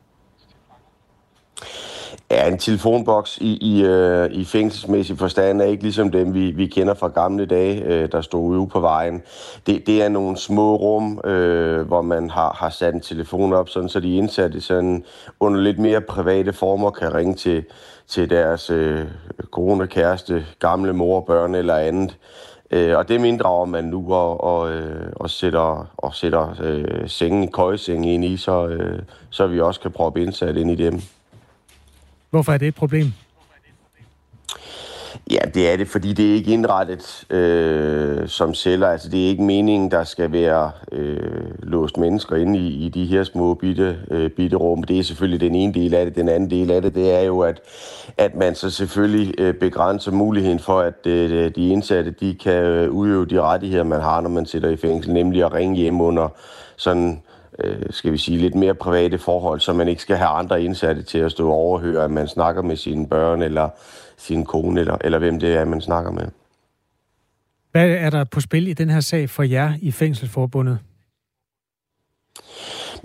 [2.31, 6.67] Ja, en telefonboks i, i, øh, i fængselsmæssig forstand er ikke ligesom dem, vi, vi
[6.67, 9.21] kender fra gamle dage, øh, der stod ude på vejen.
[9.67, 13.69] Det, det er nogle små rum, øh, hvor man har, har sat en telefon op,
[13.69, 15.03] sådan, så de indsatte sådan,
[15.39, 17.63] under lidt mere private former kan ringe til,
[18.07, 19.05] til deres øh,
[19.51, 22.17] kone, kæreste, gamle mor, børn eller andet.
[22.71, 27.51] Øh, og det inddrager man nu og, og, øh, og sætter, og sætter øh, sengen,
[27.51, 28.99] køjeseng ind i, så, øh,
[29.29, 31.01] så vi også kan proppe indsat ind i dem.
[32.29, 33.11] Hvorfor er det et problem?
[35.31, 38.87] Ja, det er det, fordi det er ikke indrettet øh, som celler.
[38.87, 43.05] Altså, det er ikke meningen, der skal være øh, låst mennesker inde i, i de
[43.05, 44.83] her små bitte, øh, bitte rum.
[44.83, 46.15] Det er selvfølgelig den ene del af det.
[46.15, 47.61] Den anden del af det, det er jo, at,
[48.17, 52.91] at man så selvfølgelig øh, begrænser muligheden for, at øh, de indsatte de kan øh,
[52.91, 56.29] udøve de rettigheder, man har, når man sidder i fængsel, nemlig at ringe hjem under
[56.75, 57.21] sådan
[57.63, 61.03] øh, skal vi sige, lidt mere private forhold, så man ikke skal have andre indsatte
[61.03, 63.69] til at stå og overhøre, at man snakker med sine børn, eller
[64.17, 66.27] sin kone, eller, eller hvem det er, man snakker med.
[67.71, 70.79] Hvad er der på spil i den her sag for jer i Fængselsforbundet?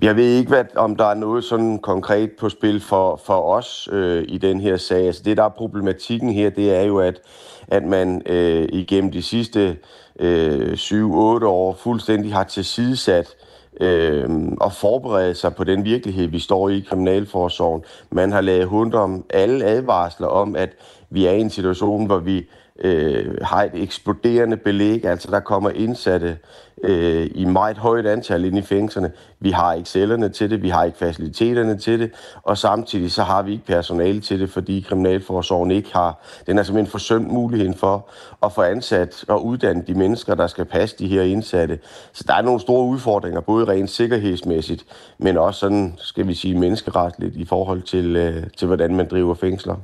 [0.02, 3.88] Jeg ved ikke, hvad, om der er noget sådan konkret på spil for, for os
[3.92, 5.06] øh, i den her sag.
[5.06, 7.20] Altså det, der er problematikken her, det er jo, at,
[7.68, 9.76] at man øh, igennem de sidste
[10.20, 10.96] øh, 7-8
[11.44, 13.34] år fuldstændig har tilsidesat
[13.80, 14.28] øh,
[14.60, 17.82] og forberede sig på den virkelighed, vi står i i Kriminalforsorgen.
[18.10, 20.70] Man har lavet hund om alle advarsler om, at
[21.10, 22.46] vi er i en situation, hvor vi
[22.80, 26.38] øh, har et eksploderende belæg, altså der kommer indsatte
[26.84, 29.12] øh, i meget højt antal ind i fængslerne.
[29.40, 32.10] Vi har ikke cellerne til det, vi har ikke faciliteterne til det,
[32.42, 36.62] og samtidig så har vi ikke personale til det, fordi Kriminalforsorgen ikke har, den er
[36.62, 38.08] simpelthen forsømt muligheden for
[38.42, 41.78] at få ansat og uddanne de mennesker, der skal passe de her indsatte.
[42.12, 44.84] Så der er nogle store udfordringer, både rent sikkerhedsmæssigt,
[45.18, 49.34] men også sådan, skal vi sige, menneskeretligt i forhold til, øh, til hvordan man driver
[49.34, 49.76] fængsler.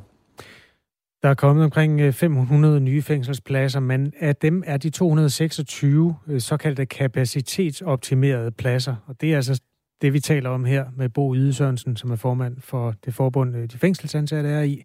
[1.23, 6.41] Der er kommet omkring øh, 500 nye fængselspladser, men af dem er de 226 øh,
[6.41, 8.97] såkaldte kapacitetsoptimerede pladser.
[9.07, 9.61] Og det er altså
[10.03, 13.69] det, vi taler om her med Bo Ydesørensen, som er formand for det forbund, øh,
[13.73, 14.85] de fængselsansatte er i.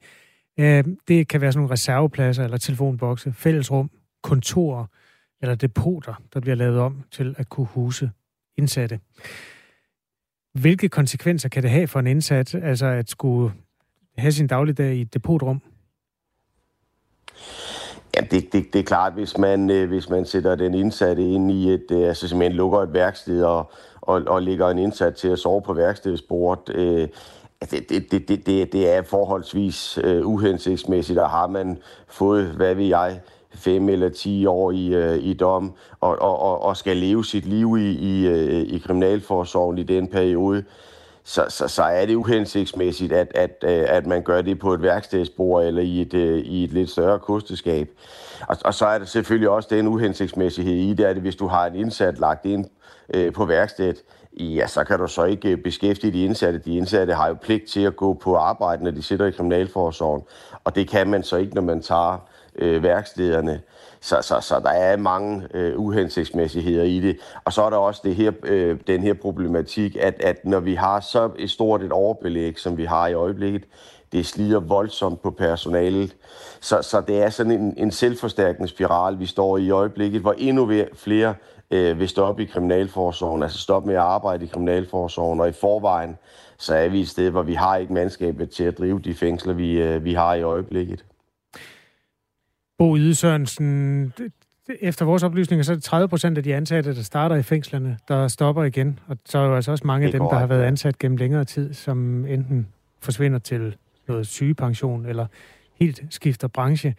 [1.08, 3.90] Det kan være sådan nogle reservepladser eller telefonbokse, fællesrum,
[4.24, 4.86] kontorer
[5.42, 8.12] eller depoter, der bliver lavet om til at kunne huse
[8.58, 9.00] indsatte.
[10.54, 13.54] Hvilke konsekvenser kan det have for en indsat, altså at skulle
[14.18, 15.62] have sin dagligdag i et depotrum?
[18.16, 21.51] Ja, det, det, det er klart, hvis man, øh, hvis man sætter den indsatte ind
[21.51, 25.28] i et, øh, altså simpelthen lukker et værksted og, og, og lægger en indsat til
[25.28, 27.07] at sove på værkstedsbordet, øh,
[27.61, 32.76] det, det, det, det, det, det er forholdsvis øh, uhensigtsmæssigt, og har man fået, hvad
[32.76, 33.20] ved jeg,
[33.53, 37.45] fem eller ti år i, øh, i dom, og, og, og, og skal leve sit
[37.45, 40.63] liv i, i, øh, i kriminalforsorgen i den periode,
[41.28, 44.82] så, så, så er det uhensigtsmæssigt, at, at, øh, at man gør det på et
[44.82, 47.89] værkstedsbord eller i et, øh, i et lidt større kosteskab.
[48.47, 51.65] Og, og så er der selvfølgelig også den uhensigtsmæssighed i det, at hvis du har
[51.65, 52.65] en indsat lagt ind
[53.13, 53.97] øh, på værkstedet,
[54.39, 56.59] ja, så kan du så ikke øh, beskæftige de indsatte.
[56.59, 60.21] De indsatte har jo pligt til at gå på arbejde, når de sidder i kriminalforsorgen,
[60.63, 62.17] og det kan man så ikke, når man tager
[62.55, 63.61] øh, værkstederne.
[64.06, 67.18] Så, så, så der er mange øh, uhensigtsmæssigheder i det.
[67.45, 70.76] Og så er der også det her, øh, den her problematik, at, at når vi
[70.76, 73.64] har så et stort et overbelæg, som vi har i øjeblikket,
[74.12, 76.16] det slider voldsomt på personalet.
[76.62, 80.36] Så, så det er sådan en, en selvforstærkende spiral, vi står i i øjeblikket, hvor
[80.38, 81.36] endnu flere
[81.72, 86.18] øh, vil stoppe i kriminalforsorgen, altså stoppe med at arbejde i kriminalforsorgen, og i forvejen,
[86.58, 89.53] så er vi et sted, hvor vi har ikke mandskabet til at drive de fængsler,
[89.53, 91.06] vi, øh, vi har i øjeblikket.
[92.78, 94.13] Bo Yde Sørensen,
[94.82, 97.97] efter vores oplysninger, så er det 30 procent af de ansatte, der starter i fængslerne,
[98.07, 98.99] der stopper igen.
[99.07, 101.43] Og så er jo altså også mange af dem, der har været ansat gennem længere
[101.43, 102.67] tid, som enten
[103.01, 103.76] forsvinder til
[104.07, 105.26] noget sygepension eller
[105.80, 106.95] helt skifter branche.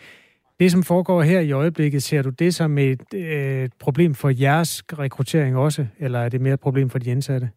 [0.60, 4.82] Det, som foregår her i øjeblikket, ser du det som et øh, problem for jeres
[4.98, 7.50] rekruttering også, eller er det mere et problem for de indsatte?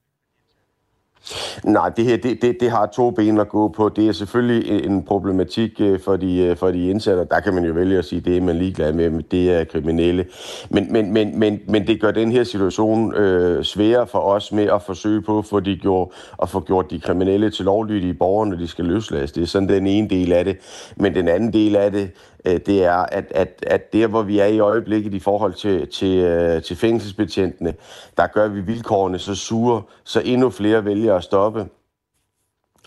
[1.63, 3.89] Nej, det her det, det, det har to ben at gå på.
[3.89, 7.26] Det er selvfølgelig en problematik øh, for de, øh, for de indsatte.
[7.32, 9.63] Der kan man jo vælge at sige, at det er man ligeglad med, det er
[9.63, 10.26] kriminelle.
[10.70, 14.63] Men, men, men, men, men det gør den her situation øh, sværere for os med
[14.63, 16.07] at forsøge på at få, de gjort,
[16.41, 19.32] at få gjort de kriminelle til lovlydige borgere, når de skal løslades.
[19.32, 20.57] Det er sådan den ene del af det.
[20.95, 22.11] Men den anden del af det,
[22.46, 25.88] Øh, det er, at, at, at der, hvor vi er i øjeblikket i forhold til,
[25.88, 27.74] til, øh, til fængselsbetjentene,
[28.18, 31.66] der gør vi vilkårene så sure, så endnu flere vælger at stoppe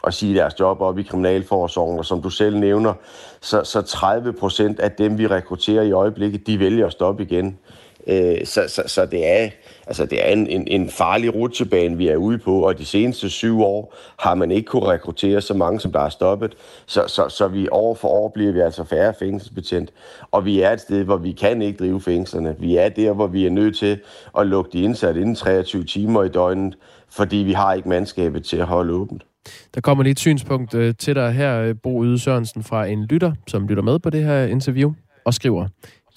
[0.02, 1.98] og sige deres job op i Kriminalforsorgen.
[1.98, 2.94] Og som du selv nævner,
[3.40, 7.58] så, så 30 procent af dem, vi rekrutterer i øjeblikket, de vælger at stoppe igen.
[8.06, 9.48] Øh, så, så, så det er,
[9.86, 13.30] altså det er en, en, en farlig rutsjebane, vi er ude på, og de seneste
[13.30, 16.54] syv år har man ikke kunne rekruttere så mange, som der er stoppet.
[16.86, 19.90] Så, så, så vi år for år bliver vi altså færre fængselsbetjent,
[20.30, 22.56] og vi er et sted, hvor vi kan ikke drive fængslerne.
[22.58, 24.00] Vi er der, hvor vi er nødt til
[24.38, 26.76] at lukke de indsatte inden 23 timer i døgnet,
[27.10, 29.22] fordi vi har ikke mandskabet til at holde åbent.
[29.74, 33.32] Der kommer lige et synspunkt øh, til dig her, Bo Yde Sørensen, fra en lytter,
[33.46, 34.92] som lytter med på det her interview,
[35.24, 35.68] og skriver,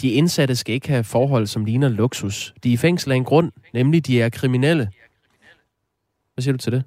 [0.01, 2.53] de indsatte skal ikke have forhold, som ligner luksus.
[2.63, 4.89] De er i fængsel af en grund, nemlig de er kriminelle.
[6.33, 6.83] Hvad siger du til det?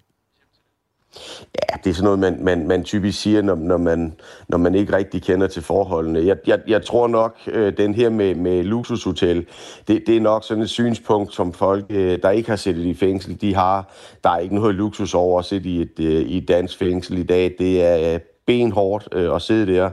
[1.55, 4.13] Ja, det er sådan noget, man, man, man typisk siger, når, når, man,
[4.49, 6.27] når man ikke rigtig kender til forholdene.
[6.27, 9.47] Jeg, jeg, jeg tror nok, øh, den her med, med luksushotel,
[9.89, 12.95] det, det er nok sådan et synspunkt, som folk, øh, der ikke har siddet i
[12.95, 13.95] fængsel, de har.
[14.25, 17.19] Der er ikke noget luksus over at sidde i et, øh, i et dansk fængsel
[17.19, 17.55] i dag.
[17.59, 19.91] Det er øh, benhårdt øh, at sidde der.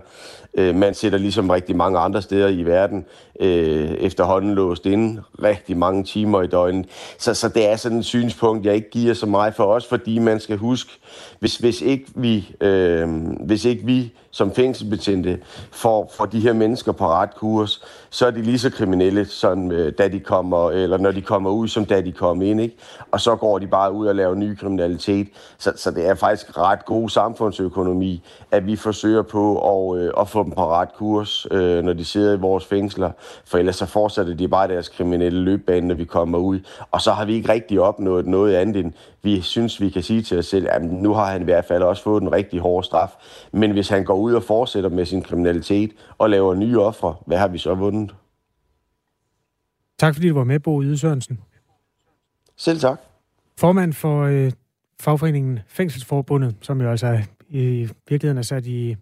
[0.58, 3.06] Øh, man sætter ligesom rigtig mange andre steder i verden
[3.40, 6.86] øh, efterhånden låst inde rigtig mange timer i døgnet.
[7.18, 10.20] Så, så det er sådan et synspunkt, jeg ikke giver så meget for os, fordi
[10.20, 10.92] man skal huske,
[11.40, 13.10] hvis, hvis, ikke, vi, øh,
[13.40, 15.40] hvis ikke vi som fængselsbetjente
[15.72, 19.72] får, får de her mennesker på ret kurs, så er de lige så kriminelle, som,
[19.72, 22.62] øh, da de kommer, eller når de kommer ud, som da de kom ind.
[22.62, 22.78] Ikke?
[23.12, 25.28] Og så går de bare ud og laver ny kriminalitet.
[25.58, 30.30] Så, så det er faktisk ret god samfundsøkonomi, at vi forsøger på at, øh, at
[30.30, 33.12] få dem på ret kurs, øh, når de sidder i vores fængsler.
[33.46, 36.60] For ellers så fortsætter de bare deres kriminelle løbbane, når vi kommer ud.
[36.92, 40.22] Og så har vi ikke rigtig opnået noget andet end, vi synes, vi kan sige
[40.22, 42.84] til os selv, at nu har han i hvert fald også fået en rigtig hård
[42.84, 43.10] straf.
[43.52, 47.38] Men hvis han går ud og fortsætter med sin kriminalitet og laver nye ofre, hvad
[47.38, 48.16] har vi så vundet?
[50.00, 51.40] Tak fordi du var med, Bo Yde Sørensen.
[52.58, 53.00] Selv tak.
[53.58, 54.52] Formand for øh,
[55.00, 57.20] fagforeningen Fængselsforbundet, som jo altså
[57.50, 58.96] i virkeligheden er sat i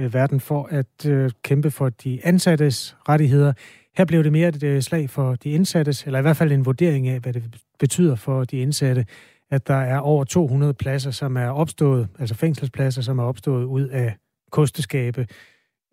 [0.00, 3.52] øh, verden for at øh, kæmpe for de ansattes rettigheder.
[3.96, 6.66] Her blev det mere et øh, slag for de indsattes, eller i hvert fald en
[6.66, 9.06] vurdering af, hvad det betyder for de indsatte,
[9.50, 13.88] at der er over 200 pladser, som er opstået, altså fængselspladser, som er opstået ud
[13.88, 14.16] af
[14.50, 15.26] kosteskabe,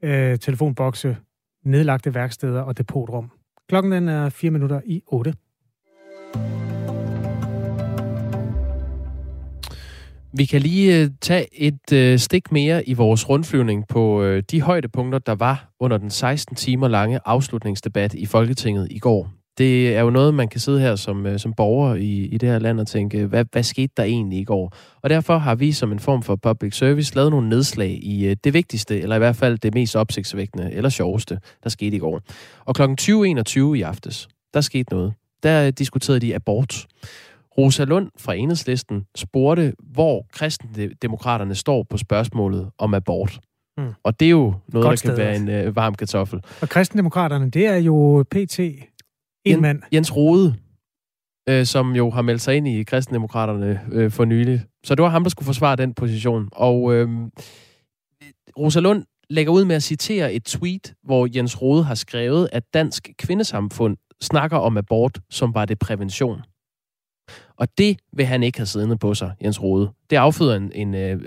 [0.04, 1.18] øh, telefonbokse,
[1.66, 3.32] nedlagte værksteder og depotrum.
[3.70, 5.34] Klokken den er 4 minutter i 8.
[10.38, 14.62] Vi kan lige øh, tage et øh, stik mere i vores rundflyvning på øh, de
[14.62, 19.30] højdepunkter, der var under den 16 timer lange afslutningsdebat i Folketinget i går.
[19.58, 22.50] Det er jo noget, man kan sidde her som, øh, som borger i, i det
[22.50, 24.74] her land og tænke, hvad, hvad skete der egentlig i går?
[25.02, 28.36] Og derfor har vi som en form for public service lavet nogle nedslag i øh,
[28.44, 32.22] det vigtigste, eller i hvert fald det mest opsigtsvækkende eller sjoveste, der skete i går.
[32.66, 32.82] Og kl.
[32.82, 35.14] 20.21 i aftes, der skete noget.
[35.44, 36.88] Der diskuterede de abort.
[37.60, 43.40] Rosa Lund fra Enhedslisten spurgte, hvor kristendemokraterne står på spørgsmålet om abort.
[43.78, 43.94] Mm.
[44.04, 46.40] Og det er jo noget, Godt der kan være en øh, varm kartoffel.
[46.62, 48.84] Og kristendemokraterne, det er jo PT en
[49.46, 49.82] Jen, mand.
[49.94, 50.56] Jens Rode,
[51.50, 54.62] øh, som jo har meldt sig ind i kristendemokraterne øh, for nylig.
[54.84, 56.50] Så det var ham, der skulle forsvare den position.
[56.52, 57.10] Og øh,
[58.58, 62.64] Rosa Lund lægger ud med at citere et tweet, hvor Jens Rode har skrevet, at
[62.74, 66.42] Dansk Kvindesamfund snakker om abort, som var det prævention.
[67.58, 69.90] Og det vil han ikke have siddende på sig, Jens Rode.
[70.10, 71.20] Det afføder en, en øh,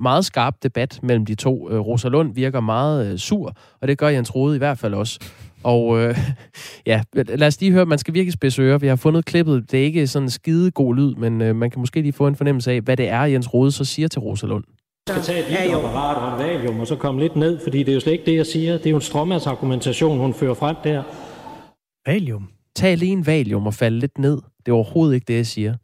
[0.00, 1.70] meget skarp debat mellem de to.
[1.70, 4.94] Øh, Rosa Lund virker meget øh, sur, og det gør Jens Rode i hvert fald
[4.94, 5.20] også.
[5.62, 6.18] Og øh,
[6.86, 8.78] ja, lad os lige høre, man skal virkelig spidse ører.
[8.78, 9.70] Vi har fundet klippet.
[9.70, 12.26] Det er ikke sådan en skide god lyd, men øh, man kan måske lige få
[12.26, 14.64] en fornemmelse af, hvad det er, Jens Rode så siger til Rosa Lund.
[15.08, 17.88] Jeg skal tage et apparat og en valium, og så komme lidt ned, fordi det
[17.88, 18.72] er jo slet ikke det, jeg siger.
[18.72, 21.02] Det er jo en strømmandsargumentation, hun fører frem der.
[22.06, 22.48] Valium?
[22.76, 24.36] Tag lige en valium og falde lidt ned.
[24.66, 25.74] Det er overhovedet ikke det, jeg siger.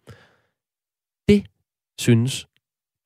[1.29, 1.47] Det
[2.01, 2.47] synes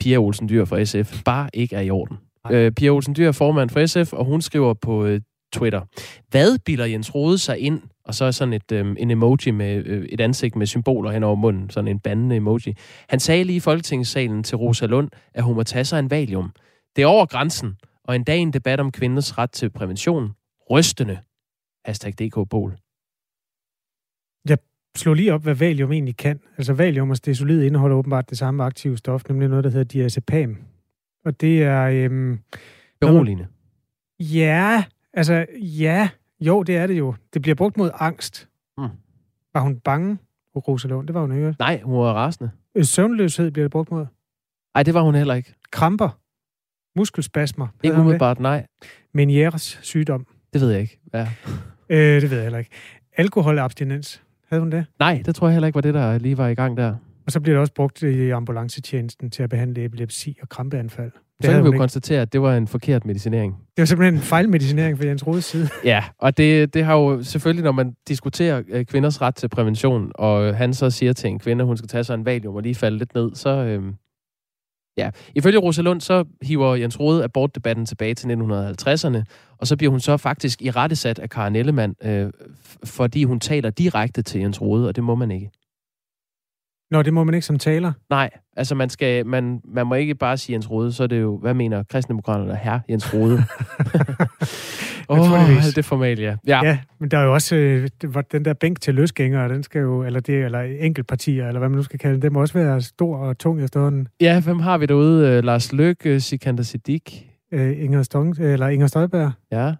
[0.01, 2.17] Pia Olsen Dyr fra SF bare ikke er i orden.
[2.51, 5.21] Øh, Pia Olsen Dyr er formand for SF, og hun skriver på øh,
[5.53, 5.81] Twitter.
[6.29, 7.83] Hvad bilder Jens Rode sig ind?
[8.05, 11.23] Og så er sådan et, øh, en emoji med øh, et ansigt med symboler hen
[11.23, 12.75] over munden, sådan en bandende emoji.
[13.09, 16.53] Han sagde lige i Folketingssalen til Rosa Lund, at hun må tage sig en valium.
[16.97, 20.33] Det er over grænsen, og en dag en debat om kvinders ret til prævention.
[20.71, 21.19] Rystende.
[21.85, 22.77] Hashtag DK Bol
[24.99, 26.41] slå lige op, hvad valium egentlig kan.
[26.59, 30.57] Altså valium og stesolid indeholder åbenbart det samme aktive stof, nemlig noget, der hedder diazepam.
[31.25, 31.83] Og det er...
[31.83, 32.39] Øhm,
[33.01, 33.47] Beroligende.
[34.21, 36.09] Ja, altså ja,
[36.41, 37.15] jo, det er det jo.
[37.35, 38.49] Det bliver brugt mod angst.
[38.79, 38.89] Mm.
[39.55, 40.19] Var hun bange,
[40.57, 41.07] Rosalund?
[41.07, 41.55] Det var hun ikke.
[41.59, 42.51] Nej, hun var rasende.
[42.75, 44.07] Øh, søvnløshed bliver det brugt mod.
[44.75, 45.55] Nej, det var hun heller ikke.
[45.71, 46.19] Kramper.
[46.99, 47.67] Muskelspasmer.
[47.83, 48.67] Ikke umiddelbart, nej.
[49.15, 50.27] Menieres sygdom.
[50.53, 51.01] Det ved jeg ikke.
[51.15, 51.29] Ja.
[51.89, 52.71] Øh, det ved jeg heller ikke.
[53.17, 54.23] Alkoholabstinens.
[54.51, 54.85] Havde hun det?
[54.99, 56.95] Nej, det tror jeg heller ikke var det, der lige var i gang der.
[57.27, 61.11] Og så bliver det også brugt i ambulancetjenesten til at behandle epilepsi og krampeanfald.
[61.37, 63.53] Det så kan vi jo konstatere, at det var en forkert medicinering.
[63.53, 65.69] Det var simpelthen en fejlmedicinering fra Jens Rodes side.
[65.85, 70.13] Ja, og det, det har jo selvfølgelig, når man diskuterer øh, kvinders ret til prævention,
[70.15, 72.63] og han så siger til en kvinde, at hun skal tage sig en valium og
[72.63, 73.83] lige falde lidt ned, så, øh,
[74.97, 79.23] Ja, ifølge Rosalund, så hiver Jens Rode abortdebatten tilbage til 1950'erne,
[79.59, 82.31] og så bliver hun så faktisk i rettesat af Karen Ellemann, øh,
[82.85, 85.51] fordi hun taler direkte til Jens Rode, og det må man ikke.
[86.91, 87.93] Nå, det må man ikke som taler?
[88.11, 91.21] Nej, altså man, skal, man, man må ikke bare sige Jens Rode, så er det
[91.21, 93.39] jo, hvad mener kristendemokraterne, her Jens Rode?
[95.09, 96.37] Åh, oh, det er formalt, ja.
[96.47, 96.65] ja.
[96.65, 97.89] Ja, men der er jo også øh,
[98.33, 101.77] den der bænk til løsgængere, den skal jo, eller, det, eller enkeltpartier, eller hvad man
[101.77, 104.09] nu skal kalde det, det må også være stor og tung efterhånden.
[104.21, 105.39] Ja, hvem har vi derude?
[105.39, 107.13] Uh, Lars Løkke, Sikander Siddiq?
[107.53, 109.33] Uh, Inger, Stong, eller Inger Støjberg?
[109.53, 109.57] Ja.
[109.57, 109.75] Der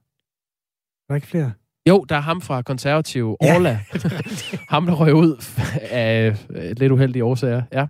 [1.11, 1.53] er ikke flere?
[1.89, 3.69] Jo, der er ham fra konservativ Orla.
[3.71, 3.79] Ja.
[4.75, 5.45] ham, der røg ud
[5.91, 6.37] af
[6.77, 7.63] lidt uheldige årsager.
[7.73, 7.87] Ja.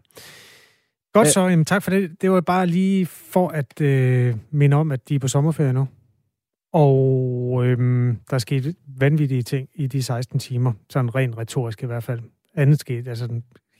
[1.12, 2.22] Godt så, jamen, tak for det.
[2.22, 5.88] Det var bare lige for at øh, minde om, at de er på sommerferie nu.
[6.76, 12.02] Og øhm, der skete vanvittige ting i de 16 timer, sådan rent retorisk i hvert
[12.02, 12.20] fald.
[12.54, 13.28] Andet skete, altså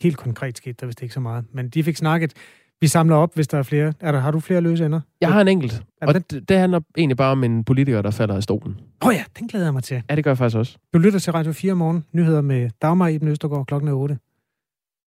[0.03, 1.44] helt konkret skete der vist ikke så meget.
[1.53, 2.32] Men de fik snakket.
[2.80, 3.92] Vi samler op, hvis der er flere.
[4.01, 5.01] Er der, har du flere løse ender?
[5.20, 8.34] Jeg har en enkelt, og det, det handler egentlig bare om en politiker, der falder
[8.36, 8.76] af stolen.
[9.03, 10.03] Åh oh ja, den glæder jeg mig til.
[10.11, 10.78] Ja, det gør jeg faktisk også.
[10.94, 12.05] Du lytter til Radio 4 morgen.
[12.12, 14.18] Nyheder med Dagmar Iben Østergaard klokken er 8.